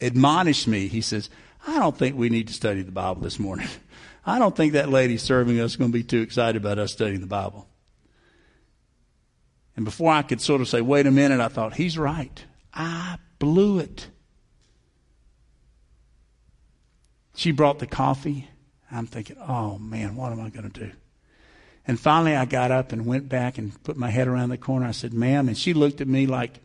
admonished 0.00 0.68
me. 0.68 0.86
He 0.86 1.00
says, 1.00 1.28
I 1.66 1.80
don't 1.80 1.98
think 1.98 2.16
we 2.16 2.28
need 2.28 2.46
to 2.46 2.54
study 2.54 2.82
the 2.82 2.92
Bible 2.92 3.22
this 3.22 3.40
morning. 3.40 3.66
I 4.24 4.38
don't 4.38 4.54
think 4.54 4.74
that 4.74 4.88
lady 4.88 5.16
serving 5.16 5.58
us 5.58 5.72
is 5.72 5.76
going 5.76 5.90
to 5.90 5.98
be 5.98 6.04
too 6.04 6.20
excited 6.20 6.62
about 6.62 6.78
us 6.78 6.92
studying 6.92 7.22
the 7.22 7.26
Bible. 7.26 7.66
And 9.74 9.84
before 9.84 10.12
I 10.12 10.22
could 10.22 10.40
sort 10.40 10.60
of 10.60 10.68
say, 10.68 10.80
wait 10.80 11.08
a 11.08 11.10
minute, 11.10 11.40
I 11.40 11.48
thought, 11.48 11.74
he's 11.74 11.98
right. 11.98 12.44
I 12.72 13.18
blew 13.38 13.78
it. 13.78 14.08
She 17.34 17.52
brought 17.52 17.78
the 17.78 17.86
coffee. 17.86 18.48
I'm 18.90 19.06
thinking, 19.06 19.36
oh 19.38 19.78
man, 19.78 20.16
what 20.16 20.32
am 20.32 20.40
I 20.40 20.48
going 20.48 20.70
to 20.70 20.80
do? 20.86 20.92
And 21.86 22.00
finally, 22.00 22.34
I 22.34 22.46
got 22.46 22.70
up 22.70 22.92
and 22.92 23.06
went 23.06 23.28
back 23.28 23.58
and 23.58 23.80
put 23.84 23.96
my 23.96 24.10
head 24.10 24.26
around 24.26 24.48
the 24.48 24.58
corner. 24.58 24.86
I 24.86 24.92
said, 24.92 25.12
ma'am. 25.12 25.48
And 25.48 25.56
she 25.56 25.72
looked 25.72 26.00
at 26.00 26.08
me 26.08 26.26
like, 26.26 26.58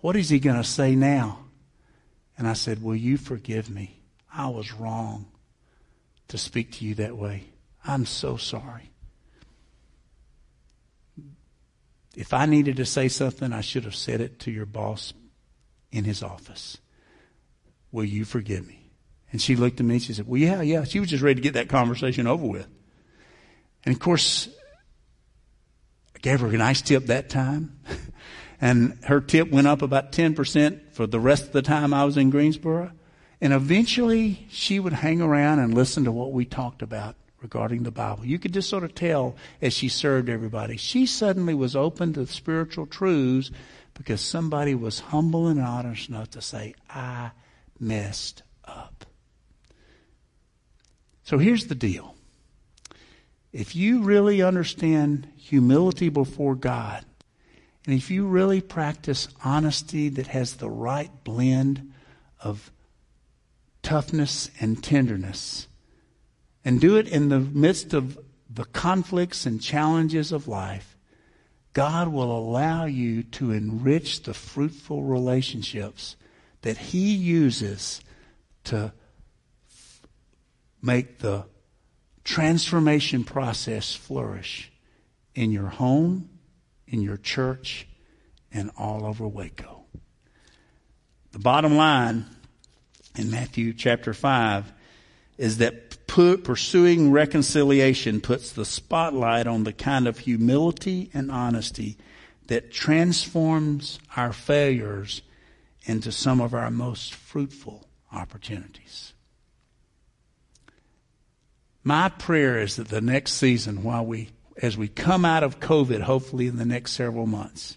what 0.00 0.16
is 0.16 0.28
he 0.28 0.40
going 0.40 0.56
to 0.56 0.64
say 0.64 0.94
now? 0.94 1.44
And 2.36 2.48
I 2.48 2.54
said, 2.54 2.82
will 2.82 2.96
you 2.96 3.16
forgive 3.16 3.70
me? 3.70 4.00
I 4.32 4.48
was 4.48 4.72
wrong 4.72 5.26
to 6.28 6.38
speak 6.38 6.72
to 6.72 6.84
you 6.84 6.94
that 6.96 7.16
way. 7.16 7.44
I'm 7.86 8.04
so 8.06 8.36
sorry. 8.36 8.90
If 12.16 12.34
I 12.34 12.46
needed 12.46 12.76
to 12.78 12.84
say 12.84 13.08
something, 13.08 13.52
I 13.52 13.60
should 13.60 13.84
have 13.84 13.94
said 13.94 14.20
it 14.20 14.40
to 14.40 14.50
your 14.50 14.66
boss 14.66 15.12
in 15.90 16.04
his 16.04 16.22
office. 16.22 16.78
Will 17.92 18.04
you 18.04 18.24
forgive 18.24 18.66
me? 18.66 18.90
And 19.30 19.40
she 19.40 19.56
looked 19.56 19.80
at 19.80 19.86
me 19.86 19.96
and 19.96 20.02
she 20.02 20.12
said, 20.12 20.26
Well, 20.26 20.40
yeah, 20.40 20.62
yeah. 20.62 20.84
She 20.84 21.00
was 21.00 21.10
just 21.10 21.22
ready 21.22 21.36
to 21.36 21.40
get 21.40 21.54
that 21.54 21.68
conversation 21.68 22.26
over 22.26 22.46
with. 22.46 22.66
And 23.84 23.94
of 23.94 24.00
course, 24.00 24.48
I 26.16 26.18
gave 26.20 26.40
her 26.40 26.48
a 26.48 26.52
nice 26.52 26.82
tip 26.82 27.06
that 27.06 27.28
time. 27.28 27.78
and 28.60 28.98
her 29.04 29.20
tip 29.20 29.50
went 29.50 29.66
up 29.66 29.82
about 29.82 30.12
10% 30.12 30.92
for 30.92 31.06
the 31.06 31.20
rest 31.20 31.44
of 31.44 31.52
the 31.52 31.62
time 31.62 31.94
I 31.94 32.04
was 32.04 32.16
in 32.16 32.30
Greensboro. 32.30 32.92
And 33.40 33.52
eventually 33.52 34.46
she 34.50 34.80
would 34.80 34.92
hang 34.92 35.20
around 35.20 35.60
and 35.60 35.74
listen 35.74 36.04
to 36.04 36.12
what 36.12 36.32
we 36.32 36.44
talked 36.44 36.82
about 36.82 37.14
regarding 37.40 37.84
the 37.84 37.90
Bible. 37.90 38.24
You 38.24 38.38
could 38.38 38.52
just 38.52 38.68
sort 38.68 38.82
of 38.82 38.94
tell 38.94 39.36
as 39.62 39.72
she 39.72 39.88
served 39.88 40.28
everybody. 40.28 40.76
She 40.76 41.06
suddenly 41.06 41.54
was 41.54 41.76
open 41.76 42.12
to 42.14 42.26
spiritual 42.26 42.86
truths 42.86 43.52
because 43.98 44.20
somebody 44.20 44.74
was 44.74 45.00
humble 45.00 45.48
and 45.48 45.60
honest 45.60 46.08
enough 46.08 46.30
to 46.30 46.40
say, 46.40 46.74
I 46.88 47.32
messed 47.78 48.44
up. 48.64 49.04
So 51.24 51.36
here's 51.36 51.66
the 51.66 51.74
deal. 51.74 52.14
If 53.52 53.74
you 53.74 54.02
really 54.02 54.40
understand 54.40 55.28
humility 55.36 56.08
before 56.08 56.54
God, 56.54 57.04
and 57.84 57.94
if 57.94 58.10
you 58.10 58.26
really 58.26 58.60
practice 58.60 59.28
honesty 59.44 60.08
that 60.10 60.28
has 60.28 60.54
the 60.54 60.70
right 60.70 61.10
blend 61.24 61.92
of 62.40 62.70
toughness 63.82 64.50
and 64.60 64.82
tenderness, 64.82 65.66
and 66.64 66.80
do 66.80 66.96
it 66.96 67.08
in 67.08 67.30
the 67.30 67.40
midst 67.40 67.94
of 67.94 68.18
the 68.48 68.64
conflicts 68.64 69.44
and 69.44 69.60
challenges 69.60 70.30
of 70.30 70.46
life, 70.46 70.97
God 71.72 72.08
will 72.08 72.36
allow 72.36 72.86
you 72.86 73.22
to 73.22 73.52
enrich 73.52 74.22
the 74.22 74.34
fruitful 74.34 75.02
relationships 75.02 76.16
that 76.62 76.76
He 76.76 77.14
uses 77.14 78.00
to 78.64 78.92
make 80.82 81.18
the 81.18 81.46
transformation 82.24 83.24
process 83.24 83.94
flourish 83.94 84.72
in 85.34 85.50
your 85.52 85.68
home, 85.68 86.28
in 86.86 87.00
your 87.00 87.16
church, 87.16 87.86
and 88.52 88.70
all 88.76 89.04
over 89.04 89.26
Waco. 89.26 89.84
The 91.32 91.38
bottom 91.38 91.76
line 91.76 92.26
in 93.16 93.30
Matthew 93.30 93.72
chapter 93.72 94.14
5 94.14 94.72
is 95.36 95.58
that 95.58 95.87
pursuing 96.08 97.12
reconciliation 97.12 98.20
puts 98.20 98.50
the 98.50 98.64
spotlight 98.64 99.46
on 99.46 99.64
the 99.64 99.72
kind 99.72 100.08
of 100.08 100.18
humility 100.18 101.10
and 101.14 101.30
honesty 101.30 101.96
that 102.48 102.72
transforms 102.72 103.98
our 104.16 104.32
failures 104.32 105.22
into 105.84 106.10
some 106.10 106.40
of 106.40 106.54
our 106.54 106.70
most 106.70 107.14
fruitful 107.14 107.86
opportunities. 108.12 109.12
My 111.84 112.08
prayer 112.08 112.58
is 112.58 112.76
that 112.76 112.88
the 112.88 113.00
next 113.00 113.34
season, 113.34 113.82
while 113.82 114.04
we, 114.04 114.30
as 114.60 114.76
we 114.76 114.88
come 114.88 115.24
out 115.24 115.42
of 115.42 115.60
COVID, 115.60 116.00
hopefully 116.00 116.46
in 116.46 116.56
the 116.56 116.64
next 116.64 116.92
several 116.92 117.26
months, 117.26 117.76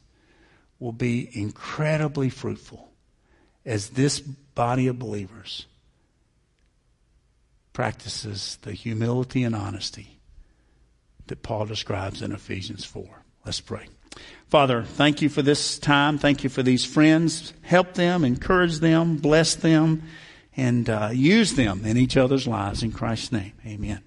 will 0.80 0.92
be 0.92 1.30
incredibly 1.34 2.30
fruitful 2.30 2.90
as 3.66 3.90
this 3.90 4.20
body 4.20 4.88
of 4.88 4.98
believers 4.98 5.68
practices 7.74 8.58
the 8.62 8.74
humility 8.74 9.44
and 9.44 9.56
honesty 9.56 10.20
that 11.28 11.44
Paul 11.44 11.66
describes 11.66 12.22
in 12.22 12.32
Ephesians 12.32 12.84
4. 12.86 13.06
Let's 13.46 13.62
pray. 13.62 13.88
Father, 14.48 14.84
thank 14.84 15.22
you 15.22 15.30
for 15.30 15.42
this 15.42 15.80
time. 15.80 16.18
Thank 16.18 16.44
you 16.44 16.50
for 16.50 16.62
these 16.62 16.84
friends. 16.84 17.54
Help 17.62 17.94
them, 17.94 18.26
encourage 18.26 18.80
them, 18.80 19.18
bless 19.18 19.56
them, 19.56 20.04
and 20.58 20.90
uh, 20.90 21.10
use 21.14 21.54
them 21.54 21.86
in 21.86 21.98
each 21.98 22.18
other's 22.18 22.48
lives. 22.48 22.84
In 22.84 22.92
Christ's 22.92 23.32
name, 23.32 23.54
amen. 23.66 24.02